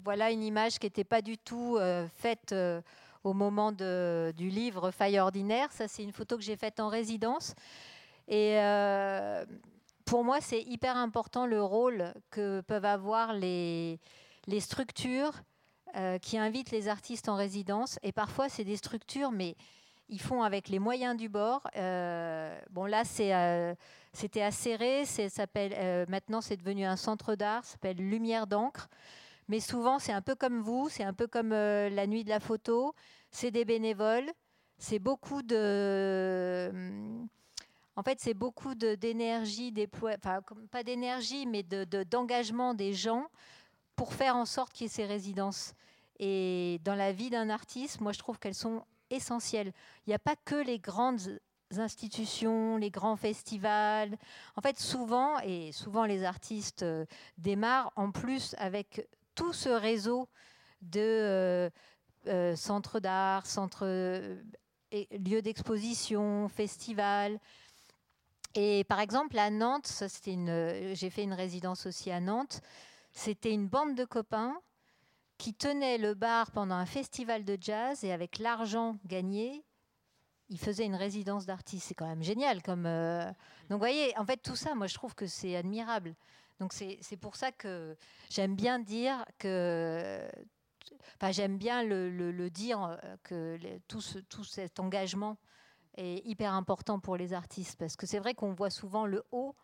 voilà 0.04 0.30
une 0.30 0.42
image 0.42 0.78
qui 0.78 0.86
n'était 0.86 1.04
pas 1.04 1.22
du 1.22 1.38
tout 1.38 1.76
euh, 1.76 2.06
faite 2.16 2.52
euh, 2.52 2.80
au 3.24 3.32
moment 3.32 3.72
du 3.72 4.48
livre 4.48 4.90
Faille 4.90 5.18
ordinaire. 5.18 5.70
Ça, 5.72 5.88
c'est 5.88 6.02
une 6.02 6.12
photo 6.12 6.36
que 6.36 6.42
j'ai 6.42 6.56
faite 6.56 6.80
en 6.80 6.88
résidence. 6.88 7.54
Et 8.28 8.58
euh, 8.58 9.44
pour 10.04 10.24
moi, 10.24 10.40
c'est 10.40 10.62
hyper 10.62 10.96
important 10.96 11.46
le 11.46 11.62
rôle 11.62 12.14
que 12.30 12.62
peuvent 12.62 12.84
avoir 12.84 13.34
les, 13.34 13.98
structures 14.58 15.34
qui 16.22 16.38
invitent 16.38 16.70
les 16.70 16.88
artistes 16.88 17.28
en 17.28 17.34
résidence. 17.34 17.98
Et 18.02 18.12
parfois, 18.12 18.48
c'est 18.48 18.64
des 18.64 18.76
structures, 18.76 19.32
mais 19.32 19.56
ils 20.08 20.20
font 20.20 20.42
avec 20.42 20.68
les 20.68 20.78
moyens 20.78 21.16
du 21.16 21.28
bord. 21.28 21.68
bon, 22.70 22.86
là, 22.86 23.04
c'était 23.04 23.74
s'appelle, 25.28 26.06
maintenant, 26.08 26.40
c'est 26.40 26.56
devenu 26.56 26.86
un 26.86 26.96
centre 26.96 27.34
d'art, 27.34 27.64
s'appelle 27.64 27.98
Lumière 27.98 28.46
d'encre. 28.46 28.88
Mais 29.50 29.58
souvent, 29.58 29.98
c'est 29.98 30.12
un 30.12 30.22
peu 30.22 30.36
comme 30.36 30.60
vous, 30.60 30.88
c'est 30.88 31.02
un 31.02 31.12
peu 31.12 31.26
comme 31.26 31.50
euh, 31.52 31.90
la 31.90 32.06
nuit 32.06 32.22
de 32.22 32.28
la 32.28 32.38
photo. 32.38 32.94
C'est 33.32 33.50
des 33.50 33.64
bénévoles, 33.64 34.30
c'est 34.78 35.00
beaucoup 35.00 35.42
de. 35.42 36.68
Hum, 36.70 37.28
en 37.96 38.04
fait, 38.04 38.20
c'est 38.20 38.32
beaucoup 38.32 38.76
d'énergie 38.76 39.72
déployée, 39.72 40.16
enfin, 40.22 40.40
pas 40.70 40.84
d'énergie, 40.84 41.46
mais 41.46 41.64
d'engagement 41.64 42.74
de, 42.74 42.78
des 42.78 42.92
gens 42.94 43.26
pour 43.96 44.14
faire 44.14 44.36
en 44.36 44.44
sorte 44.44 44.72
qu'il 44.72 44.84
y 44.84 44.86
ait 44.86 44.92
ces 44.92 45.04
résidences. 45.04 45.74
Et 46.20 46.80
dans 46.84 46.94
la 46.94 47.10
vie 47.10 47.28
d'un 47.28 47.50
artiste, 47.50 48.00
moi, 48.00 48.12
je 48.12 48.20
trouve 48.20 48.38
qu'elles 48.38 48.54
sont 48.54 48.84
essentielles. 49.10 49.72
Il 50.06 50.10
n'y 50.10 50.14
a 50.14 50.20
pas 50.20 50.36
que 50.44 50.54
les 50.54 50.78
grandes 50.78 51.40
institutions, 51.76 52.76
les 52.76 52.90
grands 52.90 53.16
festivals. 53.16 54.16
En 54.54 54.60
fait, 54.60 54.78
souvent, 54.78 55.40
et 55.40 55.72
souvent 55.72 56.04
les 56.04 56.22
artistes 56.22 56.84
euh, 56.84 57.04
démarrent 57.36 57.92
en 57.96 58.12
plus 58.12 58.54
avec 58.58 59.08
tout 59.34 59.52
ce 59.52 59.68
réseau 59.68 60.28
de 60.82 61.00
euh, 61.00 61.70
euh, 62.26 62.56
centres 62.56 63.00
d'art, 63.00 63.46
centres, 63.46 63.86
euh, 63.86 64.36
lieux 64.92 65.42
d'exposition, 65.42 66.48
festivals. 66.48 67.38
Et 68.54 68.84
par 68.84 69.00
exemple, 69.00 69.38
à 69.38 69.50
Nantes, 69.50 70.02
j'ai 70.24 71.10
fait 71.10 71.22
une 71.22 71.32
résidence 71.32 71.86
aussi 71.86 72.10
à 72.10 72.20
Nantes, 72.20 72.60
c'était 73.12 73.52
une 73.52 73.68
bande 73.68 73.94
de 73.94 74.04
copains 74.04 74.60
qui 75.38 75.54
tenaient 75.54 75.98
le 75.98 76.14
bar 76.14 76.50
pendant 76.50 76.74
un 76.74 76.86
festival 76.86 77.44
de 77.44 77.56
jazz 77.60 78.04
et 78.04 78.12
avec 78.12 78.38
l'argent 78.38 78.98
gagné, 79.06 79.64
ils 80.48 80.58
faisaient 80.58 80.84
une 80.84 80.96
résidence 80.96 81.46
d'artistes. 81.46 81.86
C'est 81.86 81.94
quand 81.94 82.08
même 82.08 82.22
génial. 82.22 82.60
Comme, 82.62 82.82
Donc, 82.82 83.34
vous 83.70 83.78
voyez, 83.78 84.16
en 84.18 84.26
fait, 84.26 84.36
tout 84.38 84.56
ça, 84.56 84.74
moi, 84.74 84.88
je 84.88 84.94
trouve 84.94 85.14
que 85.14 85.26
c'est 85.26 85.56
admirable. 85.56 86.14
Donc 86.60 86.74
c'est 86.74 87.16
pour 87.16 87.36
ça 87.36 87.52
que 87.52 87.96
j'aime 88.28 88.54
bien 88.54 88.78
dire 88.78 89.24
que, 89.38 90.30
j'aime 91.30 91.56
bien 91.56 91.82
le, 91.82 92.48
dire 92.50 92.82
euh, 92.84 93.16
que 93.22 93.58
tout, 93.88 94.02
tout 94.28 94.44
cet 94.44 94.78
engagement 94.78 95.38
est 95.96 96.24
hyper 96.26 96.52
important 96.52 97.00
pour 97.00 97.16
les 97.16 97.32
artistes 97.32 97.78
parce 97.78 97.96
que 97.96 98.06
c'est 98.06 98.18
vrai 98.18 98.34
qu'on 98.34 98.52
voit 98.52 98.70
souvent 98.70 99.06
le 99.06 99.24
haut. 99.32 99.56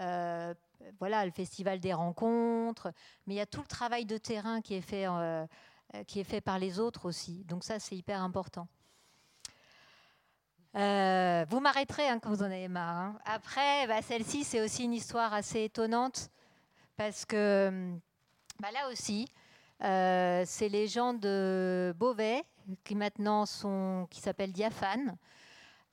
Euh, 0.00 0.54
voilà, 1.00 1.24
le 1.24 1.32
festival 1.32 1.80
des 1.80 1.92
rencontres, 1.92 2.92
mais 3.26 3.34
il 3.34 3.36
y 3.38 3.40
a 3.40 3.46
tout 3.46 3.62
le 3.62 3.66
travail 3.66 4.04
de 4.04 4.16
terrain 4.16 4.60
qui 4.60 4.74
est 4.74 4.80
fait, 4.80 5.08
euh, 5.08 5.44
qui 6.06 6.20
est 6.20 6.24
fait 6.24 6.40
par 6.40 6.60
les 6.60 6.78
autres 6.78 7.06
aussi. 7.06 7.44
Donc 7.46 7.64
ça, 7.64 7.80
c'est 7.80 7.96
hyper 7.96 8.22
important. 8.22 8.68
Euh, 10.76 11.44
vous 11.48 11.60
m'arrêterez 11.60 12.08
hein, 12.08 12.18
quand 12.18 12.30
vous 12.30 12.42
en 12.42 12.46
avez 12.46 12.68
marre. 12.68 12.96
Hein. 12.96 13.18
Après, 13.24 13.86
bah, 13.86 14.02
celle-ci, 14.02 14.44
c'est 14.44 14.60
aussi 14.60 14.84
une 14.84 14.92
histoire 14.92 15.32
assez 15.32 15.64
étonnante 15.64 16.30
parce 16.96 17.24
que 17.24 17.92
bah, 18.60 18.68
là 18.72 18.90
aussi, 18.90 19.26
euh, 19.82 20.42
c'est 20.46 20.68
les 20.68 20.86
gens 20.86 21.14
de 21.14 21.94
Beauvais 21.96 22.42
qui 22.84 22.94
maintenant 22.94 23.46
sont, 23.46 24.06
qui 24.10 24.20
s'appellent 24.20 24.52
Diaphane. 24.52 25.16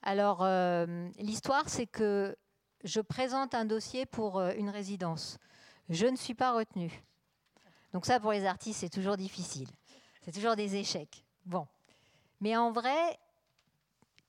Alors, 0.02 0.40
euh, 0.42 1.08
l'histoire, 1.18 1.68
c'est 1.68 1.86
que 1.86 2.36
je 2.84 3.00
présente 3.00 3.54
un 3.54 3.64
dossier 3.64 4.04
pour 4.04 4.40
une 4.40 4.68
résidence. 4.68 5.38
Je 5.88 6.06
ne 6.06 6.16
suis 6.16 6.34
pas 6.34 6.52
retenue. 6.52 7.02
Donc 7.92 8.04
ça, 8.04 8.20
pour 8.20 8.32
les 8.32 8.44
artistes, 8.44 8.80
c'est 8.80 8.90
toujours 8.90 9.16
difficile. 9.16 9.68
C'est 10.22 10.32
toujours 10.32 10.54
des 10.54 10.76
échecs. 10.76 11.24
Bon. 11.44 11.66
Mais 12.40 12.56
en 12.56 12.70
vrai, 12.70 13.18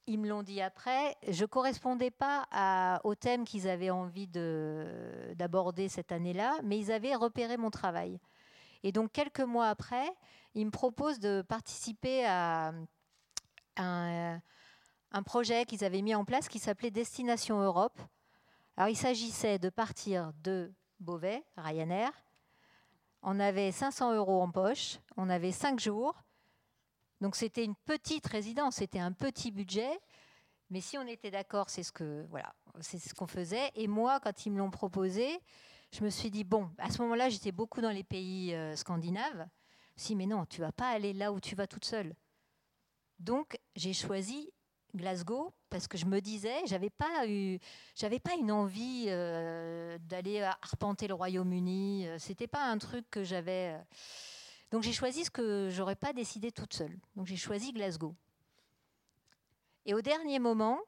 ils 0.08 0.18
me 0.18 0.28
l'ont 0.28 0.42
dit 0.42 0.62
après, 0.62 1.16
je 1.28 1.42
ne 1.42 1.48
correspondais 1.48 2.12
pas 2.12 3.00
au 3.04 3.14
thème 3.14 3.46
qu'ils 3.46 3.68
avaient 3.68 3.90
envie 3.90 4.28
d'aborder 5.36 5.90
cette 5.90 6.12
année-là, 6.12 6.58
mais 6.64 6.80
ils 6.80 6.92
avaient 6.92 7.16
repéré 7.16 7.58
mon 7.58 7.70
travail. 7.70 8.20
Et 8.84 8.92
donc, 8.92 9.12
quelques 9.12 9.42
mois 9.42 9.68
après, 9.68 10.10
ils 10.56 10.66
me 10.66 10.72
proposent 10.72 11.20
de 11.20 11.42
participer 11.42 12.26
à 12.26 12.74
un, 13.76 14.42
un 15.12 15.24
projet 15.24 15.66
qu'ils 15.66 15.84
avaient 15.84 16.02
mis 16.02 16.16
en 16.16 16.24
place 16.24 16.48
qui 16.48 16.60
s'appelait 16.60 16.92
Destination 16.92 17.60
Europe. 17.60 18.00
Alors, 18.78 18.90
il 18.90 18.96
s'agissait 18.96 19.60
de 19.60 19.70
partir 19.70 20.32
de 20.42 20.72
Beauvais, 21.02 21.44
Ryanair. 21.58 22.12
On 23.24 23.40
avait 23.40 23.72
500 23.72 24.16
euros 24.16 24.42
en 24.42 24.52
poche, 24.52 25.00
on 25.18 25.30
avait 25.30 25.52
5 25.52 25.80
jours 25.80 26.16
donc 27.22 27.36
c'était 27.36 27.64
une 27.64 27.76
petite 27.76 28.28
résidence, 28.28 28.76
c'était 28.76 29.00
un 29.00 29.12
petit 29.12 29.52
budget. 29.52 30.00
Mais 30.70 30.82
si 30.82 30.98
on 30.98 31.08
était 31.08 31.32
d'accord, 31.32 31.70
c'est 31.70 31.84
ce 31.84 31.92
que 31.92 32.26
voilà, 32.30 32.54
c'est 32.82 33.00
ce 33.00 33.14
qu'on 33.14 33.28
faisait. 33.28 33.72
Et 33.76 33.88
moi, 33.88 34.20
quand 34.20 34.46
ils 34.46 34.52
me 34.52 34.58
l'ont 34.58 34.70
proposé, 34.70 35.40
je 35.94 36.04
me 36.04 36.10
suis 36.10 36.30
dit 36.30 36.44
bon, 36.44 36.70
à 36.78 36.90
ce 36.92 37.02
moment-là, 37.02 37.30
j'étais 37.30 37.52
beaucoup 37.52 37.82
dans 37.82 37.92
les 37.92 38.04
pays 38.04 38.54
euh, 38.54 38.76
scandinaves. 38.76 39.48
Si, 39.96 40.16
mais 40.16 40.26
non, 40.26 40.46
tu 40.46 40.62
vas 40.62 40.72
pas 40.72 40.90
aller 40.90 41.14
là 41.14 41.32
où 41.32 41.40
tu 41.40 41.56
vas 41.56 41.68
toute 41.68 41.86
seule. 41.86 42.14
Donc 43.20 43.58
j'ai 43.76 43.94
choisi 43.94 44.52
Glasgow 44.94 45.54
parce 45.70 45.88
que 45.88 45.98
je 45.98 46.06
me 46.06 46.20
disais, 46.20 46.66
j'avais 46.66 46.90
pas 46.90 47.28
eu, 47.28 47.60
j'avais 47.96 48.20
pas 48.20 48.34
une 48.36 48.52
envie 48.52 49.06
euh, 49.08 49.98
d'aller 50.02 50.42
arpenter 50.42 51.08
le 51.08 51.14
Royaume-Uni. 51.14 52.08
Euh, 52.08 52.20
c'était 52.20 52.48
pas 52.48 52.66
un 52.66 52.78
truc 52.78 53.10
que 53.10 53.24
j'avais. 53.24 53.76
Donc 54.72 54.84
j'ai 54.84 54.94
choisi 54.94 55.24
ce 55.24 55.32
que 55.32 55.70
j'aurais 55.72 55.96
pas 55.96 56.14
décidé 56.14 56.52
toute 56.52 56.74
seule. 56.74 56.98
Donc 57.16 57.28
j'ai 57.28 57.38
choisi 57.38 57.72
Glasgow. 57.72 58.16
Et 59.86 59.94
au 59.94 60.02
dernier 60.02 60.40
moment, 60.40 60.80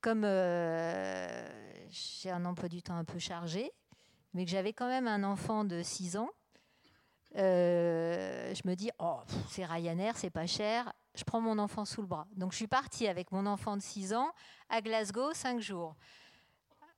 comme 0.00 0.24
euh, 0.24 1.48
j'ai 1.88 2.30
un 2.30 2.44
emploi 2.44 2.68
du 2.68 2.82
temps 2.82 2.96
un 2.96 3.04
peu 3.04 3.18
chargé, 3.18 3.72
mais 4.34 4.44
que 4.44 4.50
j'avais 4.50 4.72
quand 4.72 4.88
même 4.88 5.08
un 5.08 5.24
enfant 5.24 5.64
de 5.64 5.82
6 5.82 6.18
ans, 6.18 6.30
euh, 7.36 8.54
je 8.54 8.68
me 8.68 8.74
dis, 8.74 8.90
oh, 8.98 9.20
c'est 9.48 9.64
Ryanair, 9.64 10.16
c'est 10.16 10.30
pas 10.30 10.46
cher, 10.46 10.92
je 11.14 11.24
prends 11.24 11.40
mon 11.40 11.58
enfant 11.58 11.84
sous 11.84 12.02
le 12.02 12.06
bras. 12.06 12.26
Donc 12.36 12.52
je 12.52 12.56
suis 12.56 12.66
partie 12.66 13.08
avec 13.08 13.32
mon 13.32 13.46
enfant 13.46 13.76
de 13.76 13.82
6 13.82 14.14
ans 14.14 14.32
à 14.68 14.80
Glasgow 14.80 15.32
5 15.32 15.60
jours. 15.60 15.96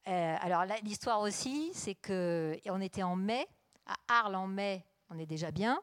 Euh, 0.09 0.37
alors 0.41 0.65
l'histoire 0.83 1.21
aussi, 1.21 1.71
c'est 1.75 1.95
qu'on 1.95 2.81
était 2.81 3.03
en 3.03 3.15
mai, 3.15 3.47
à 3.87 3.95
Arles 4.09 4.35
en 4.35 4.49
mai, 4.49 4.85
on 5.13 5.19
est 5.19 5.27
déjà 5.27 5.51
bien. 5.51 5.81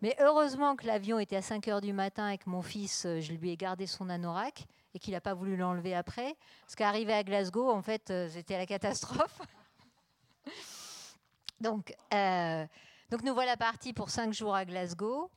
Mais 0.00 0.14
heureusement 0.20 0.76
que 0.76 0.86
l'avion 0.86 1.18
était 1.18 1.36
à 1.36 1.42
5 1.42 1.66
heures 1.68 1.80
du 1.80 1.92
matin 1.92 2.30
et 2.30 2.38
que 2.38 2.48
mon 2.48 2.62
fils, 2.62 3.04
euh, 3.04 3.20
je 3.20 3.32
lui 3.32 3.50
ai 3.50 3.56
gardé 3.56 3.86
son 3.86 4.08
anorak 4.08 4.66
et 4.94 4.98
qu'il 5.00 5.12
n'a 5.12 5.20
pas 5.20 5.34
voulu 5.34 5.56
l'enlever 5.56 5.94
après. 5.94 6.36
Parce 6.60 6.76
qu'arrivé 6.76 7.12
à 7.12 7.24
Glasgow, 7.24 7.68
en 7.70 7.82
fait, 7.82 8.10
euh, 8.10 8.28
c'était 8.28 8.56
la 8.56 8.66
catastrophe. 8.66 9.40
donc, 11.60 11.92
euh, 12.14 12.64
donc 13.10 13.22
nous 13.22 13.34
voilà 13.34 13.56
partis 13.56 13.92
pour 13.92 14.10
5 14.10 14.32
jours 14.32 14.54
à 14.54 14.64
Glasgow. 14.64 15.30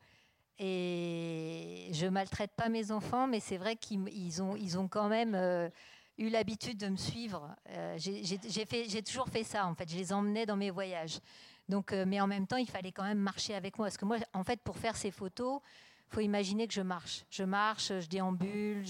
Et 0.59 1.89
je 1.91 2.05
maltraite 2.05 2.51
pas 2.55 2.69
mes 2.69 2.91
enfants, 2.91 3.25
mais 3.25 3.39
c'est 3.39 3.57
vrai 3.57 3.75
qu'ils 3.77 4.43
ont, 4.43 4.55
ils 4.55 4.77
ont 4.77 4.87
quand 4.87 5.07
même 5.07 5.33
eu 6.19 6.29
l'habitude 6.29 6.77
de 6.77 6.87
me 6.87 6.97
suivre. 6.97 7.55
J'ai 7.97 9.01
toujours 9.01 9.27
fait 9.29 9.43
ça, 9.43 9.65
en 9.65 9.73
fait. 9.73 9.89
Je 9.89 9.97
les 9.97 10.13
emmenais 10.13 10.45
dans 10.45 10.57
mes 10.57 10.69
voyages. 10.69 11.19
Donc, 11.71 11.93
euh, 11.93 12.03
mais 12.05 12.19
en 12.19 12.27
même 12.27 12.47
temps, 12.47 12.57
il 12.57 12.69
fallait 12.69 12.91
quand 12.91 13.05
même 13.05 13.17
marcher 13.17 13.55
avec 13.55 13.77
moi. 13.77 13.87
Parce 13.87 13.95
que 13.95 14.03
moi, 14.03 14.17
en 14.33 14.43
fait, 14.43 14.59
pour 14.61 14.77
faire 14.77 14.97
ces 14.97 15.09
photos, 15.09 15.61
faut 16.09 16.19
imaginer 16.19 16.67
que 16.67 16.73
je 16.73 16.81
marche. 16.81 17.23
Je 17.29 17.43
marche, 17.43 17.87
je 17.87 18.07
déambule. 18.07 18.83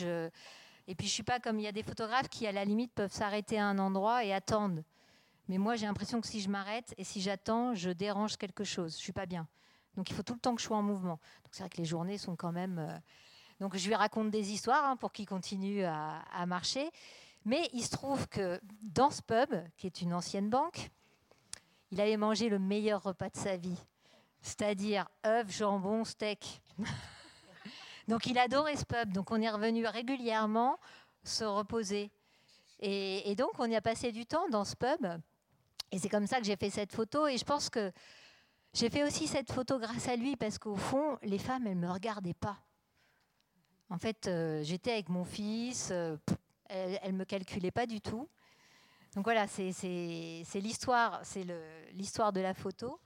Et 0.88 0.96
puis, 0.96 1.08
je 1.08 1.13
suis 1.13 1.24
pas 1.24 1.39
comme 1.39 1.60
il 1.60 1.63
y 1.63 1.67
a 1.67 1.72
des 1.72 1.84
photographes 1.84 2.28
qui, 2.28 2.48
à 2.48 2.52
la 2.52 2.65
limite, 2.65 2.91
peuvent 2.94 3.13
s'arrêter 3.13 3.60
à 3.60 3.67
un 3.67 3.78
endroit 3.78 4.26
et 4.26 4.34
attendre. 4.34 4.82
Mais 5.48 5.60
moi, 5.60 5.76
j'ai 5.76 5.86
l'impression 5.86 6.22
que 6.22 6.28
si 6.28 6.41
je 6.41 6.50
m'arrête 6.50 6.96
et 6.98 7.04
si 7.04 7.22
j'attends, 7.22 7.76
je 7.76 7.91
dérange 7.91 8.38
quelque 8.38 8.63
chose. 8.63 8.96
Je 8.96 9.02
suis 9.02 9.13
pas 9.13 9.28
bien. 9.28 9.48
Donc, 9.96 10.10
il 10.10 10.15
faut 10.15 10.24
tout 10.24 10.34
le 10.34 10.39
temps 10.39 10.56
que 10.56 10.62
je 10.62 10.65
sois 10.65 10.78
en 10.78 10.84
mouvement. 10.84 11.20
Donc, 11.44 11.52
c'est 11.52 11.62
vrai 11.62 11.70
que 11.70 11.78
les 11.78 11.86
journées 11.86 12.17
sont 12.17 12.36
quand 12.36 12.52
même. 12.52 12.80
Euh, 12.80 12.98
donc, 13.60 13.78
je 13.78 13.88
lui 13.88 13.94
raconte 13.94 14.32
des 14.32 14.54
histoires 14.54 14.86
hein, 14.86 14.98
pour 14.98 15.12
qu'il 15.12 15.28
continue 15.28 15.84
à 15.84 16.46
marcher. 16.48 16.89
Mais 17.46 17.70
il 17.74 17.84
se 17.84 17.91
trouve 17.91 18.28
que 18.28 18.60
dans 18.82 19.12
ce 19.12 19.22
pub, 19.22 19.54
qui 19.78 19.86
est 19.86 20.02
une 20.02 20.15
ancienne 20.15 20.50
banque, 20.50 20.89
il 21.91 21.99
avait 22.01 22.17
mangé 22.17 22.49
le 22.49 22.60
meilleur 22.60 23.04
repas 23.04 23.30
de 23.30 23.38
sa 23.38 23.58
vie, 23.58 23.77
c'est-à-dire 24.41 25.08
œufs, 25.25 25.51
jambon, 25.51 26.04
steak. 26.04 26.62
donc 28.08 28.25
il 28.25 28.38
adorait 28.38 28.77
ce 28.77 28.86
pub, 28.86 29.12
donc 29.12 29.32
on 29.32 29.41
est 29.41 29.49
revenu 29.49 29.86
régulièrement 29.86 30.80
se 31.23 31.43
reposer. 31.43 32.12
Et, 32.80 33.36
donc 33.36 33.51
on 33.60 33.65
y 33.65 33.75
a 33.75 33.82
passé 33.82 34.12
du 34.12 34.25
temps 34.25 34.49
dans 34.49 34.65
ce 34.65 34.75
pub. 34.75 35.06
Et 35.91 35.99
c'est 35.99 36.10
comme 36.10 36.25
ça 36.25 36.39
que 36.39 36.45
j'ai 36.45 36.56
fait 36.56 36.69
cette 36.69 36.93
photo. 36.93 37.27
Et 37.27 37.38
je 37.38 37.43
pense 37.43 37.69
que 37.69 37.91
j'ai 38.73 38.89
fait 38.89 39.04
aussi 39.04 39.27
cette 39.27 39.51
photo 39.51 39.77
grâce 39.77 40.08
à 40.08 40.15
lui, 40.15 40.36
parce 40.36 40.58
qu'au 40.58 40.77
fond, 40.77 41.17
les 41.21 41.38
femmes, 41.38 41.67
elles 41.67 41.80
ne 41.80 41.88
me 41.88 41.91
regardaient 41.91 42.34
pas. 42.34 42.58
En 43.89 43.97
fait, 43.97 44.27
euh, 44.27 44.63
j'étais 44.63 44.93
avec 44.93 45.10
mon 45.10 45.25
fils, 45.25 45.89
euh, 45.91 46.15
elles 46.69 47.12
ne 47.12 47.17
me 47.17 47.25
calculaient 47.25 47.71
pas 47.71 47.86
du 47.86 47.99
tout. 47.99 48.30
Donc 49.15 49.26
voilà, 49.26 49.47
c'est 49.47 49.71
l'histoire, 50.56 51.21
de 51.24 52.39
la 52.39 52.54
photo. 52.54 53.00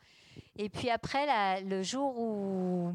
Et 0.56 0.70
puis 0.70 0.90
après, 0.90 1.62
le 1.62 1.82
jour 1.82 2.18
où 2.18 2.94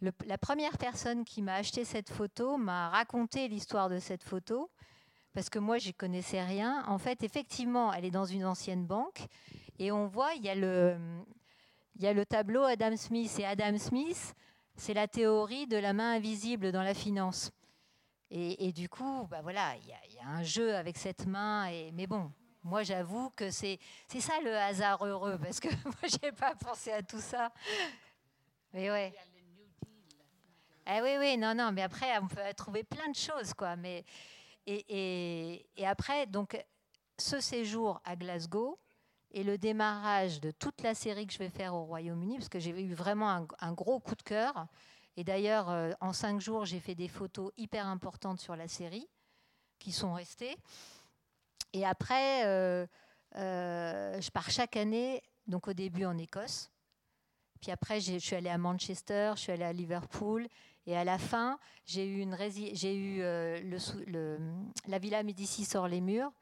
la 0.00 0.38
première 0.38 0.76
personne 0.78 1.24
qui 1.24 1.42
m'a 1.42 1.54
acheté 1.54 1.84
cette 1.84 2.10
photo 2.10 2.56
m'a 2.56 2.88
raconté 2.88 3.46
l'histoire 3.48 3.88
de 3.88 3.98
cette 3.98 4.24
photo, 4.24 4.70
parce 5.32 5.48
que 5.48 5.58
moi, 5.58 5.78
je 5.78 5.92
connaissais 5.92 6.42
rien. 6.42 6.84
En 6.88 6.98
fait, 6.98 7.22
effectivement, 7.22 7.92
elle 7.92 8.04
est 8.04 8.10
dans 8.10 8.24
une 8.24 8.44
ancienne 8.44 8.86
banque, 8.86 9.26
et 9.78 9.92
on 9.92 10.06
voit, 10.06 10.34
il 10.34 10.44
y 10.44 10.48
a 10.48 10.54
le, 10.54 10.96
il 11.96 12.02
y 12.02 12.06
a 12.06 12.12
le 12.12 12.26
tableau 12.26 12.64
Adam 12.64 12.96
Smith. 12.96 13.38
Et 13.38 13.46
Adam 13.46 13.78
Smith, 13.78 14.34
c'est 14.76 14.94
la 14.94 15.06
théorie 15.08 15.66
de 15.66 15.76
la 15.76 15.92
main 15.92 16.14
invisible 16.16 16.72
dans 16.72 16.82
la 16.82 16.94
finance. 16.94 17.50
Et, 18.34 18.72
du 18.72 18.88
coup, 18.88 19.26
bah 19.30 19.40
voilà, 19.42 19.74
il 19.76 19.88
y, 20.14 20.18
a 20.18 20.26
un 20.26 20.42
jeu 20.42 20.74
avec 20.74 20.96
cette 20.96 21.26
main. 21.26 21.66
Et, 21.66 21.90
mais 21.92 22.06
bon, 22.06 22.32
moi 22.62 22.82
j'avoue 22.82 23.28
que 23.30 23.50
c'est 23.50 23.78
ça 24.08 24.40
le 24.42 24.56
hasard 24.56 25.04
heureux, 25.04 25.38
parce 25.38 25.60
que 25.60 25.68
moi 25.84 25.94
j'ai 26.04 26.32
pas 26.32 26.54
pensé 26.54 26.92
à 26.92 27.02
tout 27.02 27.20
ça. 27.20 27.52
Mais 28.72 28.90
ouais. 28.90 29.12
Eh 30.86 31.00
oui, 31.02 31.16
oui, 31.18 31.36
non, 31.36 31.54
non, 31.54 31.72
mais 31.72 31.82
après 31.82 32.18
on 32.18 32.26
peut 32.26 32.40
trouver 32.56 32.84
plein 32.84 33.08
de 33.10 33.16
choses, 33.16 33.52
quoi. 33.52 33.76
Mais 33.76 34.02
et, 34.66 35.66
et, 35.76 35.86
après, 35.86 36.26
donc 36.26 36.56
ce 37.18 37.38
séjour 37.38 38.00
à 38.04 38.16
Glasgow, 38.16 38.78
et 39.32 39.42
le 39.42 39.58
démarrage 39.58 40.40
de 40.40 40.50
toute 40.50 40.82
la 40.82 40.94
série 40.94 41.26
que 41.26 41.32
je 41.32 41.38
vais 41.38 41.48
faire 41.48 41.74
au 41.74 41.84
Royaume-Uni, 41.84 42.36
parce 42.36 42.48
que 42.48 42.58
j'ai 42.58 42.70
eu 42.70 42.94
vraiment 42.94 43.46
un, 43.60 43.72
gros 43.72 43.98
coup 43.98 44.14
de 44.14 44.22
cœur. 44.22 44.66
Et 45.16 45.24
d'ailleurs, 45.24 45.70
euh, 45.70 45.92
en 46.00 46.12
cinq 46.12 46.40
jours, 46.40 46.64
j'ai 46.64 46.80
fait 46.80 46.94
des 46.94 47.08
photos 47.08 47.52
hyper 47.56 47.86
importantes 47.86 48.40
sur 48.40 48.56
la 48.56 48.68
série 48.68 49.08
qui 49.78 49.92
sont 49.92 50.14
restées. 50.14 50.56
Et 51.72 51.84
après, 51.84 52.46
euh, 52.46 52.86
euh, 53.36 54.20
je 54.20 54.30
pars 54.30 54.50
chaque 54.50 54.76
année, 54.76 55.22
donc 55.46 55.68
au 55.68 55.72
début 55.72 56.04
en 56.04 56.16
Écosse. 56.16 56.70
Puis 57.60 57.70
après, 57.70 58.00
je 58.00 58.18
suis 58.18 58.34
allée 58.36 58.50
à 58.50 58.58
Manchester, 58.58 59.32
je 59.36 59.40
suis 59.40 59.52
allée 59.52 59.64
à 59.64 59.72
Liverpool. 59.72 60.48
Et 60.86 60.96
à 60.96 61.04
la 61.04 61.18
fin, 61.18 61.58
j'ai 61.84 62.06
eu, 62.06 62.24
la 64.88 64.98
Villa 64.98 65.22
Médicis 65.22 65.64
sur 65.64 65.86
les 65.86 66.00
murs. 66.00 66.32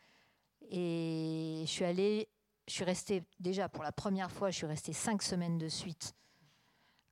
Et 0.70 1.64
je 1.66 1.70
suis 1.70 1.84
allée, 1.84 2.28
je 2.66 2.72
suis 2.72 2.84
restée, 2.84 3.24
déjà 3.38 3.68
pour 3.68 3.82
la 3.82 3.92
première 3.92 4.30
fois, 4.30 4.50
je 4.50 4.56
suis 4.56 4.66
restée 4.66 4.92
cinq 4.92 5.22
semaines 5.22 5.58
de 5.58 5.68
suite 5.68 6.14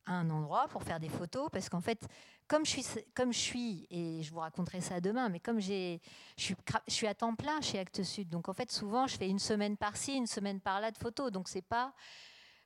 à 0.09 0.15
un 0.15 0.31
endroit 0.31 0.67
pour 0.69 0.83
faire 0.83 0.99
des 0.99 1.09
photos. 1.09 1.49
Parce 1.53 1.69
qu'en 1.69 1.81
fait, 1.81 2.09
comme 2.49 2.65
je 2.65 2.71
suis, 2.71 2.87
comme 3.15 3.33
je 3.33 3.39
suis, 3.39 3.87
et 3.91 4.23
je 4.23 4.33
vous 4.33 4.41
raconterai 4.41 4.81
ça 4.81 5.01
demain, 5.01 5.29
mais 5.29 5.39
comme 5.39 5.61
j'ai, 5.61 6.01
je 6.37 6.45
suis, 6.45 6.57
je 6.89 6.93
suis 6.93 7.07
à 7.07 7.15
temps 7.15 7.35
plein 7.35 7.61
chez 7.61 7.79
Actes 7.79 8.03
Sud, 8.03 8.31
donc 8.31 8.49
en 8.49 8.55
fait 8.55 8.73
souvent 8.73 9.07
je 9.07 9.17
fais 9.17 9.29
une 9.29 9.39
semaine 9.39 9.77
par-ci, 9.77 10.15
une 10.15 10.27
semaine 10.27 10.61
par-là 10.61 10.91
de 10.91 10.99
photos, 10.99 11.31
donc 11.31 11.49
c'est 11.49 11.63
pas, 11.63 11.93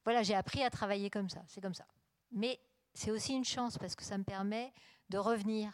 voilà, 0.05 0.23
j'ai 0.23 0.35
appris 0.35 0.63
à 0.63 0.71
travailler 0.71 1.11
comme 1.11 1.29
ça, 1.29 1.43
c'est 1.49 1.61
comme 1.61 1.75
ça. 1.75 1.85
Mais 2.31 2.61
c'est 2.95 3.11
aussi 3.11 3.35
une 3.35 3.45
chance 3.45 3.77
parce 3.77 3.97
que 3.97 4.05
ça 4.05 4.17
me 4.17 4.25
permet 4.25 4.73
de 5.11 5.19
revenir. 5.19 5.73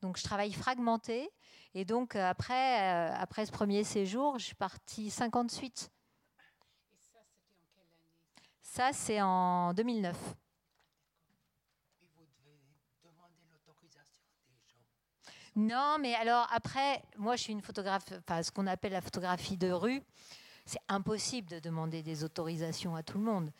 Donc 0.00 0.16
je 0.16 0.22
travaille 0.22 0.52
fragmenté, 0.52 1.30
et 1.74 1.84
donc 1.84 2.16
euh, 2.16 2.28
après, 2.28 3.10
euh, 3.10 3.14
après 3.14 3.44
ce 3.44 3.52
premier 3.52 3.84
séjour, 3.84 4.38
je 4.38 4.46
suis 4.46 4.54
partie 4.54 5.10
58. 5.10 5.90
Et 6.92 7.00
ça, 7.00 7.20
c'était 7.32 7.60
en 7.60 7.74
quelle 7.74 7.82
année? 7.82 8.48
Ça, 8.62 8.92
c'est 8.92 9.20
en 9.20 9.74
2009. 9.74 10.34
Non, 15.56 15.98
mais 16.00 16.14
alors 16.14 16.48
après, 16.52 17.02
moi 17.16 17.36
je 17.36 17.42
suis 17.42 17.52
une 17.52 17.62
photographe, 17.62 18.04
enfin 18.18 18.42
ce 18.42 18.50
qu'on 18.50 18.66
appelle 18.66 18.92
la 18.92 19.00
photographie 19.00 19.56
de 19.56 19.70
rue. 19.70 20.02
C'est 20.66 20.80
impossible 20.88 21.48
de 21.48 21.58
demander 21.58 22.02
des 22.02 22.24
autorisations 22.24 22.96
à 22.96 23.02
tout 23.02 23.18
le 23.18 23.24
monde. 23.24 23.50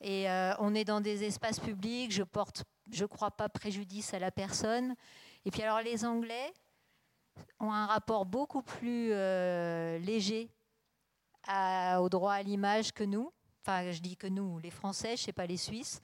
Et 0.00 0.30
euh, 0.30 0.54
on 0.58 0.74
est 0.74 0.84
dans 0.84 1.00
des 1.00 1.24
espaces 1.24 1.58
publics, 1.58 2.12
je 2.12 2.22
porte, 2.22 2.64
je 2.90 3.04
crois 3.04 3.30
pas 3.30 3.48
préjudice 3.48 4.14
à 4.14 4.18
la 4.18 4.30
personne. 4.30 4.94
Et 5.44 5.50
puis 5.50 5.62
alors 5.62 5.80
les 5.80 6.04
Anglais 6.04 6.52
ont 7.58 7.72
un 7.72 7.86
rapport 7.86 8.26
beaucoup 8.26 8.62
plus 8.62 9.10
euh, 9.12 9.98
léger 9.98 10.50
au 11.48 12.08
droit 12.08 12.34
à 12.34 12.42
l'image 12.42 12.92
que 12.92 13.04
nous. 13.04 13.32
Enfin, 13.62 13.90
je 13.90 14.00
dis 14.00 14.16
que 14.16 14.26
nous, 14.26 14.58
les 14.58 14.70
Français, 14.70 15.16
je 15.16 15.22
sais 15.24 15.32
pas 15.32 15.46
les 15.46 15.56
Suisses. 15.56 16.00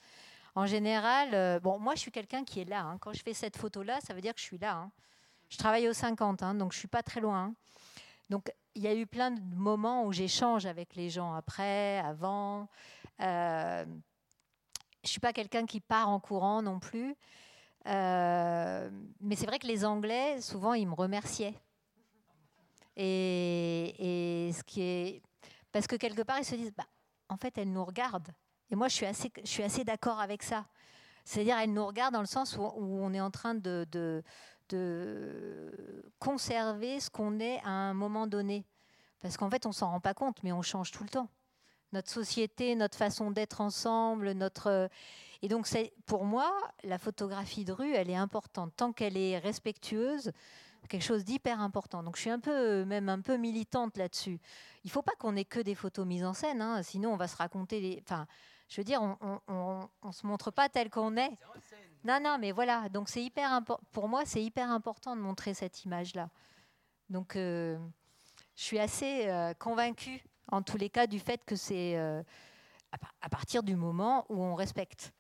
En 0.55 0.67
général, 0.67 1.35
euh, 1.35 1.61
bon, 1.61 1.79
moi 1.79 1.95
je 1.95 2.01
suis 2.01 2.11
quelqu'un 2.11 2.45
qui 2.45 2.61
est 2.61 2.65
là. 2.65 2.83
Hein. 2.83 2.99
Quand 2.99 3.13
je 3.13 3.23
fais 3.23 3.35
cette 3.35 3.57
photo-là, 3.57 4.01
ça 4.01 4.15
veut 4.15 4.21
dire 4.21 4.35
que 4.35 4.41
je 4.41 4.47
suis 4.47 4.59
là. 4.59 4.75
Hein. 4.77 4.91
Je 5.49 5.59
travaille 5.59 5.89
au 5.89 5.93
50, 5.93 6.43
hein, 6.43 6.55
donc 6.55 6.73
je 6.73 6.79
suis 6.79 6.89
pas 6.89 7.03
très 7.03 7.21
loin. 7.21 7.55
Donc 8.31 8.53
il 8.75 8.83
y 8.83 8.89
a 8.89 8.95
eu 8.95 9.07
plein 9.07 9.31
de 9.31 9.41
moments 9.55 10.05
où 10.05 10.13
j'échange 10.13 10.67
avec 10.67 10.95
les 10.97 11.09
gens 11.09 11.35
après, 11.35 11.99
avant. 12.01 12.69
Euh, 13.21 13.85
je 15.03 15.09
suis 15.09 15.21
pas 15.21 15.33
quelqu'un 15.33 15.67
qui 15.67 15.81
part 15.81 16.09
en 16.09 16.21
courant 16.21 16.63
non 16.63 16.79
plus. 16.79 17.17
Euh, 17.87 18.91
mais 19.21 19.37
c'est 19.37 19.47
vrai 19.47 19.59
que 19.59 19.67
les 19.67 19.85
Anglais, 19.85 20.41
souvent, 20.41 20.75
ils 20.75 20.89
me 20.89 20.95
remerciaient. 20.95 21.55
Et, 22.97 24.51
ce 24.53 24.63
qui 24.65 24.83
est. 24.83 25.23
Parce 25.71 25.87
que 25.87 25.97
quelque 25.97 26.23
part, 26.23 26.39
ils 26.39 26.45
se 26.45 26.57
disent 26.57 26.73
bah, 26.77 26.87
en 27.29 27.37
fait, 27.37 27.57
elle 27.59 27.73
nous 27.73 27.85
regarde. 27.85 28.29
Et 28.71 28.75
moi, 28.75 28.89
je 28.89 28.95
suis 28.95 29.07
assez, 29.07 29.31
je 29.43 29.49
suis 29.49 29.63
assez 29.63 29.85
d'accord 29.85 30.21
avec 30.21 30.43
ça. 30.43 30.67
C'est-à-dire, 31.25 31.59
elle 31.59 31.73
nous 31.73 31.87
regarde 31.87 32.15
dans 32.15 32.21
le 32.21 32.27
sens 32.27 32.57
où, 32.57 32.63
on 32.63 33.13
est 33.13 33.21
en 33.21 33.31
train 33.31 33.55
de, 33.55 34.23
de 34.69 36.05
conserver 36.19 37.01
ce 37.01 37.11
qu'on 37.11 37.41
est 37.41 37.61
à 37.65 37.71
un 37.71 37.95
moment 37.95 38.27
donné. 38.27 38.65
Parce 39.21 39.37
qu'en 39.37 39.51
fait, 39.51 39.67
on 39.67 39.73
s'en 39.73 39.91
rend 39.91 40.01
pas 40.01 40.15
compte, 40.15 40.43
mais 40.43 40.53
on 40.53 40.63
change 40.63 40.91
tout 40.91 41.03
le 41.03 41.09
temps. 41.09 41.29
Notre 41.93 42.11
société, 42.11 42.75
notre 42.75 42.97
façon 42.97 43.31
d'être 43.31 43.61
ensemble, 43.61 44.33
notre. 44.33 44.89
Et 45.43 45.49
donc, 45.49 45.69
pour 46.07 46.25
moi, 46.25 46.53
la 46.83 46.99
photographie 46.99 47.65
de 47.65 47.73
rue, 47.73 47.95
elle 47.95 48.11
est 48.11 48.17
importante. 48.17 48.73
Tant 48.77 48.93
qu'elle 48.93 49.17
est 49.17 49.39
respectueuse, 49.39 50.33
quelque 50.87 51.03
chose 51.03 51.25
d'hyper 51.25 51.61
important. 51.61 52.03
Donc 52.03 52.17
je 52.17 52.23
suis 52.23 52.31
un 52.31 52.41
peu, 52.41 52.85
même 52.85 53.09
un 53.09 53.21
peu 53.21 53.37
militante 53.37 53.97
là-dessus. 53.97 54.41
Il 54.85 54.89
ne 54.89 54.91
faut 54.91 55.03
pas 55.03 55.15
qu'on 55.19 55.37
ait 55.37 55.45
que 55.45 55.61
des 55.61 55.75
photos 55.75 56.07
mises 56.07 56.25
en 56.25 56.33
scène, 56.33 56.63
hein, 56.63 56.83
sinon 56.83 57.13
on 57.13 57.17
va 57.17 57.29
se 57.29 57.37
raconter. 57.37 58.03
Enfin, 58.03 58.27
je 58.69 58.81
veux 58.81 58.85
dire, 58.85 59.01
on, 59.03 59.89
ne 60.05 60.13
se 60.13 60.27
montre 60.27 60.51
pas 60.51 60.69
tel 60.69 60.91
qu'on 60.91 61.17
est. 61.17 61.39
Non, 62.07 62.21
non, 62.21 62.39
mais 62.39 62.53
voilà. 62.53 62.89
Donc 62.89 63.09
c'est 63.09 63.23
hyper 63.23 63.61
Pour 63.91 64.09
moi, 64.09 64.25
c'est 64.25 64.43
hyper 64.43 64.71
important 64.71 65.17
de 65.17 65.21
montrer 65.21 65.55
cette 65.55 65.85
image-là. 65.85 66.31
Donc 67.11 67.35
euh, 67.35 67.77
je 68.55 68.63
suis 68.63 68.79
assez 68.79 69.29
euh, 69.29 69.55
convaincue, 69.55 70.25
en 70.53 70.63
tous 70.63 70.77
les 70.77 70.89
cas, 70.89 71.09
du 71.09 71.19
fait 71.19 71.45
que 71.45 71.57
c'est 71.57 71.99
euh, 71.99 72.23
à, 73.21 73.29
partir 73.29 73.65
du 73.65 73.75
moment 73.75 74.25
où 74.29 74.41
on 74.41 74.55
respecte, 74.55 75.13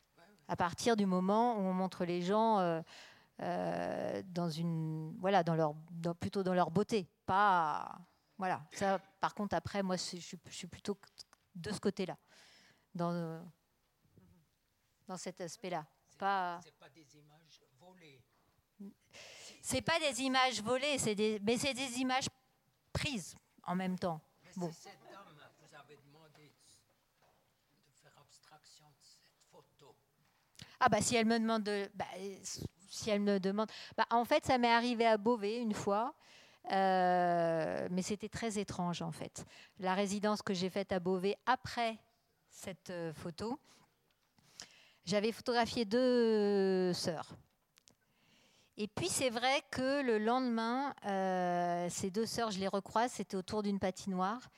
à 0.47 0.55
partir 0.55 0.97
du 0.97 1.07
moment 1.07 1.57
où 1.57 1.61
on 1.63 1.73
montre 1.73 2.05
les 2.05 2.23
gens 2.23 2.83
dans 3.41 4.51
une, 4.51 5.17
voilà, 5.19 5.43
dans 5.43 5.57
leur, 5.57 5.75
plutôt 6.21 6.45
dans 6.45 6.55
leur 6.55 6.71
beauté. 6.71 7.09
Pas, 7.27 7.99
voilà. 8.39 8.65
Ça, 8.71 9.01
par 9.21 9.35
contre, 9.35 9.57
après, 9.57 9.83
moi, 9.83 9.97
je, 9.97 10.19
je 10.19 10.55
suis 10.55 10.69
plutôt 10.69 10.97
de 11.57 11.73
ce 11.73 11.81
côté-là, 11.81 12.17
dans, 12.95 13.45
dans 15.09 15.17
cet 15.17 15.41
aspect-là. 15.41 15.85
Pas. 16.19 16.61
C'est 16.63 16.75
pas 16.75 16.89
des 16.89 17.17
images 17.17 17.61
volées. 17.79 18.23
C'est 19.63 19.83
pas 19.83 19.99
des 19.99 20.23
images 20.23 20.63
volées, 20.63 20.99
c'est 20.99 21.15
des, 21.15 21.41
mais 21.43 21.57
c'est 21.57 21.75
des 21.75 21.99
images 21.99 22.29
prises 22.93 23.35
en 23.65 23.75
même 23.75 23.99
temps. 23.99 24.21
bon. 24.57 24.71
Cette 24.73 24.93
dame, 25.11 25.27
vous 25.35 25.75
avez 25.75 25.97
demandé 25.97 26.53
de 27.87 27.93
faire 27.93 28.17
abstraction 28.19 28.87
de 28.87 29.03
cette 29.03 29.33
photo. 29.51 29.95
Ah 30.79 30.89
bah 30.89 31.01
si 31.01 31.17
elle 31.17 31.27
me 31.27 31.39
demande 31.39 31.65
de, 31.65 31.91
bah, 31.95 32.07
si 32.89 33.11
elle 33.11 33.21
me 33.21 33.41
demande. 33.41 33.71
Bah, 33.97 34.07
en 34.11 34.25
fait, 34.25 34.47
ça 34.47 34.59
m'est 34.59 34.73
arrivé 34.73 35.07
à 35.07 35.17
Beauvais 35.17 35.59
une 35.59 35.75
fois. 35.75 36.15
Euh, 36.73 37.87
mais 37.93 38.03
c'était 38.03 38.29
très 38.29 38.59
étrange 38.59 39.01
en 39.01 39.13
fait. 39.13 39.45
La 39.79 39.95
résidence 39.95 40.43
que 40.43 40.53
j'ai 40.53 40.69
faite 40.69 40.91
à 40.91 40.99
Beauvais 40.99 41.37
après 41.47 41.97
cette 42.51 42.91
euh, 42.91 43.13
photo, 43.13 43.61
j'avais 45.07 45.33
photographié 45.33 45.85
deux 45.85 46.93
sœurs. 46.93 47.37
Et 48.77 48.89
puis 48.89 49.09
c'est 49.09 49.31
vrai 49.31 49.63
que 49.71 50.03
le 50.03 50.19
lendemain, 50.19 50.95
euh, 51.07 51.89
ces 51.89 52.11
deux 52.11 52.27
sœurs, 52.27 52.51
je 52.51 52.59
les 52.59 52.69
recroise, 52.69 53.13
c'était 53.13 53.37
autour 53.37 53.63
d'une 53.63 53.79
patinoire. 53.79 54.51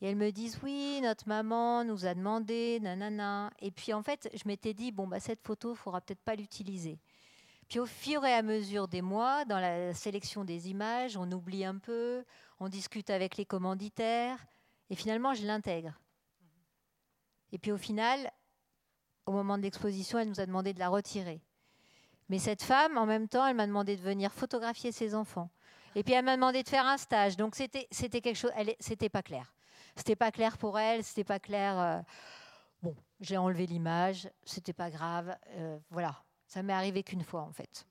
Et 0.00 0.08
elles 0.08 0.16
me 0.16 0.32
disent 0.32 0.58
oui, 0.64 1.00
notre 1.02 1.28
maman 1.28 1.84
nous 1.84 2.06
a 2.06 2.14
demandé, 2.14 2.80
nanana. 2.80 3.50
Et 3.60 3.70
puis 3.70 3.92
en 3.92 4.02
fait, 4.02 4.28
je 4.34 4.42
m'étais 4.46 4.74
dit 4.74 4.90
bon 4.90 5.06
bah 5.06 5.20
cette 5.20 5.42
photo, 5.46 5.74
il 5.74 5.76
faudra 5.76 6.00
peut-être 6.00 6.24
pas 6.24 6.34
l'utiliser. 6.34 6.98
Puis 7.68 7.78
au 7.78 7.86
fur 7.86 8.24
et 8.24 8.32
à 8.32 8.42
mesure 8.42 8.88
des 8.88 9.02
mois, 9.02 9.44
dans 9.44 9.60
la 9.60 9.94
sélection 9.94 10.44
des 10.44 10.70
images, 10.70 11.16
on 11.16 11.30
oublie 11.30 11.64
un 11.64 11.78
peu, 11.78 12.24
on 12.58 12.68
discute 12.68 13.10
avec 13.10 13.36
les 13.36 13.44
commanditaires, 13.44 14.44
et 14.88 14.96
finalement, 14.96 15.34
je 15.34 15.46
l'intègre. 15.46 15.92
Et 17.52 17.58
puis 17.58 17.70
au 17.70 17.76
final, 17.76 18.32
au 19.26 19.32
moment 19.32 19.58
de 19.58 19.62
l'exposition, 19.62 20.18
elle 20.18 20.28
nous 20.28 20.40
a 20.40 20.46
demandé 20.46 20.72
de 20.72 20.78
la 20.78 20.88
retirer. 20.88 21.40
Mais 22.28 22.38
cette 22.38 22.62
femme, 22.62 22.96
en 22.96 23.06
même 23.06 23.28
temps, 23.28 23.46
elle 23.46 23.56
m'a 23.56 23.66
demandé 23.66 23.96
de 23.96 24.02
venir 24.02 24.32
photographier 24.32 24.92
ses 24.92 25.14
enfants. 25.14 25.50
Et 25.96 26.04
puis 26.04 26.14
elle 26.14 26.24
m'a 26.24 26.36
demandé 26.36 26.62
de 26.62 26.68
faire 26.68 26.86
un 26.86 26.96
stage. 26.96 27.36
Donc 27.36 27.56
c'était 27.56 27.86
quelque 28.20 28.36
chose. 28.36 28.52
C'était 28.78 29.08
pas 29.08 29.22
clair. 29.22 29.52
C'était 29.96 30.16
pas 30.16 30.30
clair 30.30 30.56
pour 30.56 30.78
elle. 30.78 31.02
C'était 31.02 31.24
pas 31.24 31.40
clair. 31.40 31.78
Euh, 31.78 32.00
bon, 32.82 32.94
j'ai 33.20 33.36
enlevé 33.36 33.66
l'image. 33.66 34.30
C'était 34.44 34.72
pas 34.72 34.90
grave. 34.90 35.36
Euh, 35.48 35.78
voilà. 35.90 36.22
Ça 36.46 36.62
m'est 36.62 36.72
arrivé 36.72 37.02
qu'une 37.02 37.24
fois 37.24 37.42
en 37.42 37.52
fait. 37.52 37.86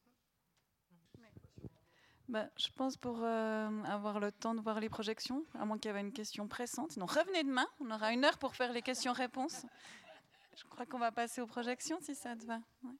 Bah, 2.29 2.45
je 2.57 2.67
pense 2.75 2.95
pour 2.95 3.21
euh, 3.23 3.83
avoir 3.85 4.19
le 4.19 4.31
temps 4.31 4.53
de 4.53 4.61
voir 4.61 4.79
les 4.79 4.87
projections, 4.87 5.43
à 5.59 5.65
moins 5.65 5.79
qu'il 5.79 5.91
y 5.91 5.95
ait 5.95 5.99
une 5.99 6.13
question 6.13 6.47
pressante. 6.47 6.95
Non, 6.95 7.07
revenez 7.07 7.43
demain, 7.43 7.65
on 7.79 7.89
aura 7.89 8.13
une 8.13 8.23
heure 8.23 8.37
pour 8.37 8.55
faire 8.55 8.71
les 8.71 8.83
questions-réponses. 8.83 9.65
Je 10.59 10.65
crois 10.67 10.85
qu'on 10.85 10.99
va 10.99 11.11
passer 11.11 11.39
aux 11.39 11.47
projections 11.47 11.99
si 12.01 12.13
ça 12.15 12.35
te 12.35 12.45
va. 12.45 12.59
Ouais. 12.83 12.91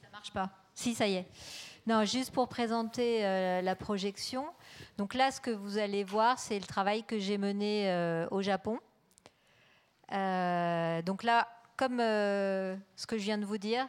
Ça 0.00 0.08
marche 0.12 0.32
pas. 0.32 0.50
Si, 0.72 0.94
ça 0.94 1.08
y 1.08 1.14
est. 1.14 1.26
Non, 1.86 2.04
juste 2.04 2.32
pour 2.32 2.48
présenter 2.48 3.26
euh, 3.26 3.60
la 3.60 3.74
projection. 3.74 4.46
Donc 4.98 5.14
là, 5.14 5.32
ce 5.32 5.40
que 5.40 5.50
vous 5.50 5.78
allez 5.78 6.04
voir, 6.04 6.38
c'est 6.38 6.60
le 6.60 6.64
travail 6.64 7.02
que 7.02 7.18
j'ai 7.18 7.38
mené 7.38 7.90
euh, 7.90 8.28
au 8.30 8.40
Japon. 8.40 8.78
donc 10.10 11.22
là, 11.24 11.48
comme 11.76 11.98
euh, 11.98 12.76
ce 12.94 13.06
que 13.06 13.18
je 13.18 13.24
viens 13.24 13.38
de 13.38 13.44
vous 13.44 13.58
dire, 13.58 13.88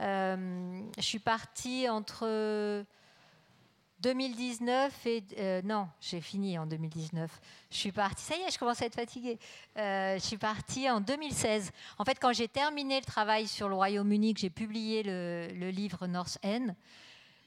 euh, 0.00 0.82
je 0.98 1.02
suis 1.02 1.18
partie 1.18 1.88
entre 1.88 2.84
2019 4.02 5.06
et... 5.06 5.24
Euh, 5.38 5.62
non, 5.62 5.88
j'ai 6.00 6.20
fini 6.20 6.58
en 6.58 6.66
2019. 6.66 7.30
Je 7.70 7.76
suis 7.76 7.92
partie... 7.92 8.22
Ça 8.22 8.36
y 8.36 8.40
est, 8.40 8.50
je 8.50 8.58
commence 8.58 8.82
à 8.82 8.86
être 8.86 8.96
fatiguée. 8.96 9.38
je 9.76 10.18
suis 10.20 10.38
partie 10.38 10.90
en 10.90 11.00
2016. 11.00 11.70
En 11.98 12.04
fait, 12.04 12.18
quand 12.20 12.32
j'ai 12.32 12.48
terminé 12.48 12.98
le 12.98 13.06
travail 13.06 13.46
sur 13.46 13.68
le 13.68 13.74
Royaume-Uni, 13.74 14.34
que 14.34 14.40
j'ai 14.40 14.50
publié 14.50 15.02
le, 15.02 15.70
livre 15.70 16.06
North 16.06 16.38
End, 16.44 16.74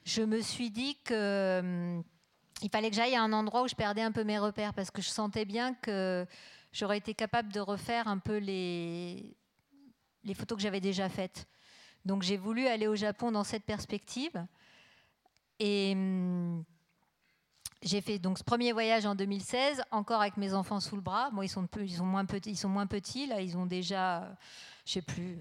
je 0.06 0.22
me 0.22 0.42
suis 0.42 0.72
dit 0.72 0.98
que... 1.04 2.02
il 2.62 2.70
fallait 2.70 2.90
que 2.90 2.96
j'aille 2.96 3.16
à 3.16 3.22
un 3.22 3.34
endroit 3.34 3.64
où 3.64 3.68
je 3.68 3.76
perdais 3.76 4.02
un 4.02 4.12
peu 4.12 4.24
mes 4.24 4.40
repères 4.40 4.74
parce 4.74 4.92
que 4.92 5.02
je 5.02 5.10
sentais 5.10 5.46
bien 5.46 5.74
que 5.74 6.26
j'aurais 6.72 7.00
été 7.00 7.14
capable 7.14 7.52
de 7.52 7.60
refaire 7.60 8.08
un 8.08 8.18
peu 8.18 8.38
les 8.38 9.36
photos 10.34 10.58
que 10.58 10.62
j'avais 10.62 10.82
déjà 10.82 11.10
faites. 11.10 11.48
Donc 12.06 12.22
j'ai 12.22 12.38
voulu 12.38 12.68
aller 12.68 12.88
au 12.88 12.96
Japon 12.96 13.32
dans 13.32 13.44
cette 13.44 13.64
perspective. 13.64 14.46
Et 15.60 15.94
hum, 15.94 16.64
j'ai 17.82 18.02
fait 18.02 18.20
donc 18.20 18.38
ce 18.38 18.44
premier 18.44 18.72
voyage 18.72 19.06
en 19.06 19.16
2016, 19.16 19.84
encore 19.92 20.22
avec 20.22 20.38
mes 20.38 20.54
enfants 20.54 20.80
sous 20.80 20.96
le 20.96 21.02
bras. 21.02 21.30
Moi, 21.32 21.46
ils 21.46 21.50
sont, 21.50 21.68
ils 21.80 21.96
sont, 21.96 22.06
moins, 22.06 22.26
petits, 22.26 22.52
ils 22.52 22.58
sont 22.58 22.70
moins 22.70 22.88
petits, 22.88 23.28
là, 23.28 23.42
ils 23.42 23.58
ont 23.58 23.66
déjà, 23.66 24.36
je 24.86 24.94
sais 24.94 25.02
plus, 25.02 25.38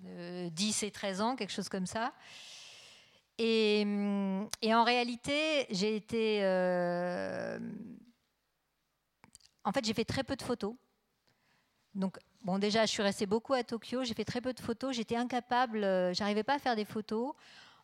10 0.00 0.02
euh, 0.06 0.86
et 0.86 0.90
13 0.90 1.20
ans, 1.20 1.36
quelque 1.36 1.52
chose 1.52 1.68
comme 1.68 1.86
ça. 1.86 2.12
Et, 3.38 3.82
hum, 3.84 4.48
en 4.64 4.84
réalité, 4.84 5.66
j'ai 5.70 5.96
été. 5.96 6.40
Euh, 6.42 7.58
en 9.64 9.72
fait, 9.72 9.84
j'ai 9.84 9.94
fait 9.94 10.04
très 10.04 10.24
peu 10.24 10.36
de 10.36 10.42
photos. 10.42 10.74
Donc, 11.94 12.18
bon, 12.42 12.58
déjà, 12.58 12.86
je 12.86 12.90
suis 12.90 13.02
restée 13.02 13.26
beaucoup 13.26 13.52
à 13.52 13.62
Tokyo, 13.64 14.04
j'ai 14.04 14.14
fait 14.14 14.24
très 14.24 14.40
peu 14.40 14.52
de 14.52 14.60
photos, 14.60 14.94
j'étais 14.96 15.16
incapable, 15.16 15.84
euh, 15.84 16.14
j'arrivais 16.14 16.42
pas 16.42 16.54
à 16.54 16.58
faire 16.58 16.76
des 16.76 16.84
photos, 16.84 17.34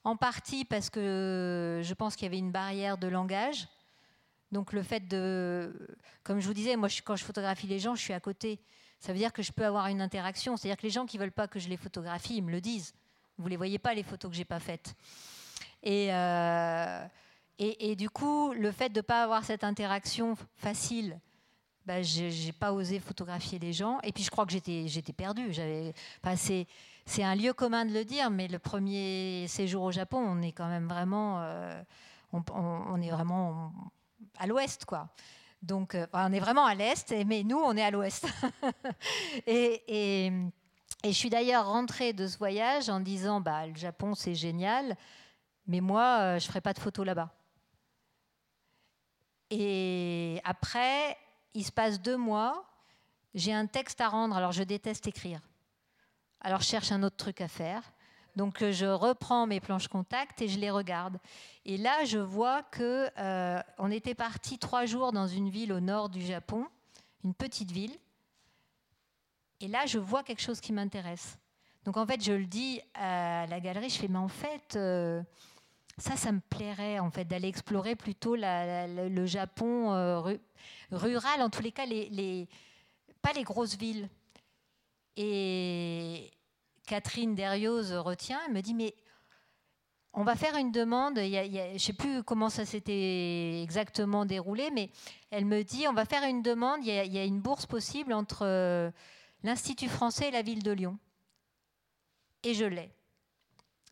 en 0.08 0.16
partie 0.16 0.64
parce 0.64 0.90
que 0.90 1.80
je 1.84 1.94
pense 1.94 2.16
qu'il 2.16 2.24
y 2.24 2.28
avait 2.28 2.38
une 2.38 2.50
barrière 2.50 2.98
de 2.98 3.06
langage. 3.06 3.68
Donc, 4.50 4.72
le 4.72 4.82
fait 4.82 5.06
de. 5.06 5.72
Comme 6.24 6.40
je 6.40 6.46
vous 6.46 6.54
disais, 6.54 6.76
moi, 6.76 6.88
quand 7.04 7.16
je 7.16 7.24
photographie 7.24 7.66
les 7.66 7.78
gens, 7.78 7.94
je 7.94 8.00
suis 8.00 8.14
à 8.14 8.20
côté. 8.20 8.58
Ça 8.98 9.12
veut 9.12 9.18
dire 9.18 9.32
que 9.32 9.42
je 9.42 9.52
peux 9.52 9.64
avoir 9.64 9.86
une 9.88 10.00
interaction. 10.00 10.56
C'est-à-dire 10.56 10.78
que 10.78 10.82
les 10.82 10.90
gens 10.90 11.06
qui 11.06 11.18
veulent 11.18 11.32
pas 11.32 11.46
que 11.46 11.58
je 11.58 11.68
les 11.68 11.76
photographie, 11.76 12.36
ils 12.36 12.42
me 12.42 12.50
le 12.50 12.60
disent. 12.60 12.94
Vous 13.36 13.46
les 13.46 13.56
voyez 13.56 13.78
pas, 13.78 13.94
les 13.94 14.02
photos 14.02 14.30
que 14.30 14.36
j'ai 14.36 14.46
pas 14.46 14.60
faites. 14.60 14.94
Et. 15.82 16.12
Euh, 16.12 17.04
et, 17.60 17.96
du 17.96 18.08
coup, 18.08 18.52
le 18.52 18.70
fait 18.70 18.88
de 18.88 18.98
ne 18.98 19.02
pas 19.02 19.24
avoir 19.24 19.44
cette 19.44 19.64
interaction 19.64 20.36
facile 20.54 21.18
bah, 21.88 22.02
j'ai 22.02 22.52
pas 22.52 22.74
osé 22.74 23.00
photographier 23.00 23.58
les 23.58 23.72
gens. 23.72 23.98
Et 24.02 24.12
puis 24.12 24.22
je 24.22 24.30
crois 24.30 24.44
que 24.44 24.52
j'étais 24.52 25.12
perdue. 25.16 25.54
J'avais 25.54 25.94
passé. 26.20 26.66
C'est 27.08 27.24
un 27.24 27.34
lieu 27.34 27.54
commun 27.54 27.86
de 27.86 27.92
le 27.94 28.04
dire, 28.04 28.28
mais 28.28 28.48
le 28.48 28.58
premier 28.58 29.46
séjour 29.48 29.84
au 29.84 29.90
Japon, 29.90 30.18
on 30.18 30.42
est 30.42 30.52
quand 30.52 30.68
même 30.68 30.86
vraiment, 30.86 31.40
euh, 31.40 31.82
on, 32.32 33.00
est 33.00 33.08
vraiment 33.08 33.72
à 34.36 34.46
l'ouest, 34.46 34.84
quoi. 34.84 35.08
Donc, 35.62 35.94
euh, 35.94 36.06
on 36.12 36.30
est 36.34 36.38
vraiment 36.38 36.66
à 36.66 36.74
l'est, 36.74 37.10
mais 37.24 37.44
nous, 37.44 37.56
on 37.56 37.74
est 37.78 37.82
à 37.82 37.90
l'ouest. 37.90 38.26
et, 39.46 39.82
et, 39.88 40.32
je 41.02 41.10
suis 41.10 41.30
d'ailleurs 41.30 41.66
rentrée 41.66 42.12
de 42.12 42.26
ce 42.26 42.36
voyage 42.36 42.90
en 42.90 43.00
disant, 43.00 43.40
bah, 43.40 43.66
le 43.66 43.74
Japon, 43.74 44.14
c'est 44.14 44.34
génial, 44.34 44.94
mais 45.66 45.80
moi, 45.80 46.18
euh, 46.20 46.38
je 46.38 46.46
ferai 46.46 46.60
pas 46.60 46.74
de 46.74 46.78
photos 46.78 47.06
là-bas. 47.06 47.32
Et 49.48 50.42
après, 50.44 51.16
il 51.54 51.64
se 51.64 51.72
passe 51.72 52.02
deux 52.02 52.18
mois, 52.18 52.66
j'ai 53.32 53.54
un 53.54 53.64
texte 53.64 54.02
à 54.02 54.10
rendre, 54.10 54.36
alors 54.36 54.52
je 54.52 54.62
déteste 54.62 55.06
écrire. 55.06 55.40
Alors 56.40 56.60
je 56.60 56.66
cherche 56.66 56.92
un 56.92 57.02
autre 57.02 57.16
truc 57.16 57.40
à 57.40 57.48
faire. 57.48 57.82
Donc 58.36 58.62
je 58.62 58.86
reprends 58.86 59.48
mes 59.48 59.58
planches 59.58 59.88
contact 59.88 60.40
et 60.42 60.48
je 60.48 60.60
les 60.60 60.70
regarde. 60.70 61.18
Et 61.64 61.76
là, 61.76 62.04
je 62.04 62.18
vois 62.18 62.62
que 62.62 63.10
euh, 63.18 63.60
on 63.78 63.90
était 63.90 64.14
parti 64.14 64.58
trois 64.58 64.86
jours 64.86 65.10
dans 65.10 65.26
une 65.26 65.50
ville 65.50 65.72
au 65.72 65.80
nord 65.80 66.08
du 66.08 66.22
Japon, 66.22 66.66
une 67.24 67.34
petite 67.34 67.72
ville. 67.72 67.96
Et 69.60 69.66
là, 69.66 69.86
je 69.86 69.98
vois 69.98 70.22
quelque 70.22 70.40
chose 70.40 70.60
qui 70.60 70.72
m'intéresse. 70.72 71.36
Donc 71.84 71.96
en 71.96 72.06
fait, 72.06 72.22
je 72.22 72.32
le 72.32 72.46
dis 72.46 72.80
à 72.94 73.46
la 73.48 73.58
galerie, 73.58 73.90
je 73.90 73.98
fais, 73.98 74.06
mais 74.06 74.18
en 74.18 74.28
fait, 74.28 74.76
euh, 74.76 75.20
ça, 75.96 76.16
ça 76.16 76.30
me 76.30 76.40
plairait 76.40 77.00
en 77.00 77.10
fait 77.10 77.24
d'aller 77.24 77.48
explorer 77.48 77.96
plutôt 77.96 78.36
le 78.36 79.26
Japon 79.26 79.92
euh, 79.92 80.36
rural, 80.92 81.42
en 81.42 81.50
tous 81.50 81.62
les 81.62 81.72
cas, 81.72 81.86
pas 83.20 83.32
les 83.32 83.42
grosses 83.42 83.76
villes. 83.76 84.08
Et 85.20 86.30
Catherine 86.86 87.34
Derrioz 87.34 87.92
retient, 87.92 88.38
elle 88.46 88.52
me 88.52 88.62
dit, 88.62 88.72
mais 88.72 88.94
on 90.12 90.22
va 90.22 90.36
faire 90.36 90.54
une 90.54 90.70
demande, 90.70 91.16
je 91.16 91.72
ne 91.72 91.78
sais 91.78 91.92
plus 91.92 92.22
comment 92.22 92.48
ça 92.48 92.64
s'était 92.64 93.60
exactement 93.60 94.24
déroulé, 94.24 94.70
mais 94.70 94.90
elle 95.32 95.44
me 95.44 95.64
dit, 95.64 95.88
on 95.88 95.92
va 95.92 96.04
faire 96.04 96.22
une 96.22 96.40
demande, 96.40 96.84
il 96.84 96.94
y 96.94 97.18
a, 97.18 97.24
une 97.24 97.40
bourse 97.40 97.66
possible 97.66 98.12
entre 98.12 98.46
euh, 98.46 98.92
l'Institut 99.42 99.88
français 99.88 100.28
et 100.28 100.30
la 100.30 100.42
ville 100.42 100.62
de 100.62 100.70
Lyon. 100.70 100.96
Et 102.44 102.54
je 102.54 102.64
l'ai. 102.64 102.92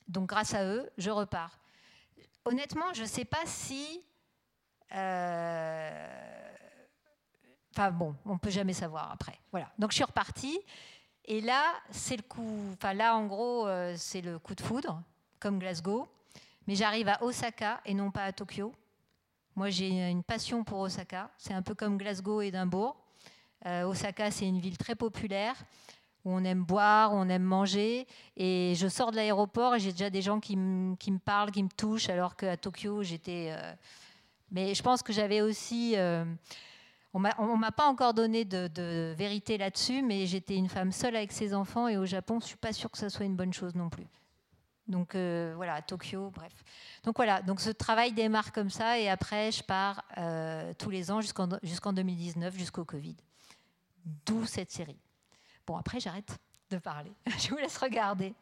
Donc 0.06 0.28
grâce 0.28 0.54
à 0.54 0.64
eux, 0.64 0.88
je 0.96 1.10
repars. 1.10 1.58
Honnêtement, 2.44 2.94
je 2.94 3.02
ne 3.02 3.08
sais 3.08 3.24
pas 3.24 3.44
si... 3.46 4.00
Euh, 4.94 6.46
Enfin 7.76 7.90
bon, 7.90 8.14
on 8.24 8.38
peut 8.38 8.48
jamais 8.48 8.72
savoir 8.72 9.12
après. 9.12 9.38
Voilà. 9.50 9.70
Donc 9.78 9.90
je 9.90 9.96
suis 9.96 10.04
repartie. 10.04 10.58
Et 11.28 11.40
là, 11.40 11.74
c'est 11.90 12.16
le 12.16 12.22
coup. 12.22 12.70
Enfin 12.74 12.94
là, 12.94 13.16
en 13.16 13.26
gros, 13.26 13.66
euh, 13.66 13.94
c'est 13.96 14.20
le 14.20 14.38
coup 14.38 14.54
de 14.54 14.60
foudre, 14.60 15.02
comme 15.40 15.58
Glasgow. 15.58 16.06
Mais 16.66 16.76
j'arrive 16.76 17.08
à 17.08 17.22
Osaka 17.22 17.80
et 17.84 17.94
non 17.94 18.10
pas 18.10 18.24
à 18.24 18.32
Tokyo. 18.32 18.72
Moi, 19.56 19.70
j'ai 19.70 19.88
une 20.10 20.22
passion 20.22 20.62
pour 20.62 20.80
Osaka. 20.80 21.30
C'est 21.36 21.54
un 21.54 21.62
peu 21.62 21.74
comme 21.74 21.96
Glasgow 21.96 22.42
et 22.42 22.48
Edimbourg. 22.48 22.96
Euh, 23.66 23.84
Osaka, 23.84 24.30
c'est 24.30 24.46
une 24.46 24.60
ville 24.60 24.78
très 24.78 24.94
populaire 24.94 25.56
où 26.24 26.30
on 26.30 26.44
aime 26.44 26.62
boire, 26.62 27.12
où 27.12 27.16
on 27.16 27.28
aime 27.28 27.42
manger. 27.42 28.06
Et 28.36 28.74
je 28.76 28.86
sors 28.86 29.10
de 29.10 29.16
l'aéroport 29.16 29.74
et 29.74 29.80
j'ai 29.80 29.92
déjà 29.92 30.10
des 30.10 30.22
gens 30.22 30.38
qui, 30.38 30.56
me 30.56 31.18
parlent, 31.18 31.50
qui 31.50 31.62
me 31.62 31.68
touchent, 31.68 32.08
alors 32.08 32.36
qu'à 32.36 32.56
Tokyo, 32.56 33.02
j'étais. 33.02 33.48
Euh, 33.50 33.72
mais 34.52 34.74
je 34.74 34.82
pense 34.82 35.02
que 35.02 35.12
j'avais 35.12 35.40
aussi 35.40 35.96
on 37.38 37.56
ne 37.56 37.60
m'a 37.60 37.72
pas 37.72 37.86
encore 37.86 38.14
donné 38.14 38.44
de, 38.44 39.14
vérité 39.16 39.58
là-dessus, 39.58 40.02
mais 40.02 40.26
j'étais 40.26 40.56
une 40.56 40.68
femme 40.68 40.92
seule 40.92 41.16
avec 41.16 41.32
ses 41.32 41.54
enfants 41.54 41.88
et 41.88 41.96
au 41.96 42.06
Japon, 42.06 42.38
je 42.40 42.44
ne 42.44 42.48
suis 42.48 42.56
pas 42.56 42.72
sûre 42.72 42.90
que 42.90 42.98
ça 42.98 43.10
soit 43.10 43.24
une 43.24 43.36
bonne 43.36 43.52
chose 43.52 43.74
non 43.74 43.88
plus. 43.88 44.06
Donc 44.88 45.14
euh, 45.14 45.52
voilà, 45.56 45.74
à 45.74 45.82
Tokyo, 45.82 46.30
bref. 46.30 46.52
Donc 47.02 47.16
voilà, 47.16 47.42
donc 47.42 47.60
ce 47.60 47.70
travail 47.70 48.12
démarre 48.12 48.52
comme 48.52 48.70
ça 48.70 48.98
et 49.00 49.08
après 49.08 49.50
je 49.50 49.62
pars 49.62 50.04
euh, 50.16 50.72
tous 50.78 50.90
les 50.90 51.10
ans 51.10 51.20
jusqu'en 51.20 51.92
2019, 51.92 52.56
jusqu'au 52.56 52.84
Covid. 52.84 53.16
D'où 54.26 54.46
cette 54.46 54.70
série. 54.70 54.98
Bon, 55.66 55.76
après 55.76 55.98
j'arrête 55.98 56.38
de 56.70 56.78
parler. 56.78 57.12
Je 57.38 57.48
vous 57.48 57.56
laisse 57.56 57.76
regarder. 57.78 58.34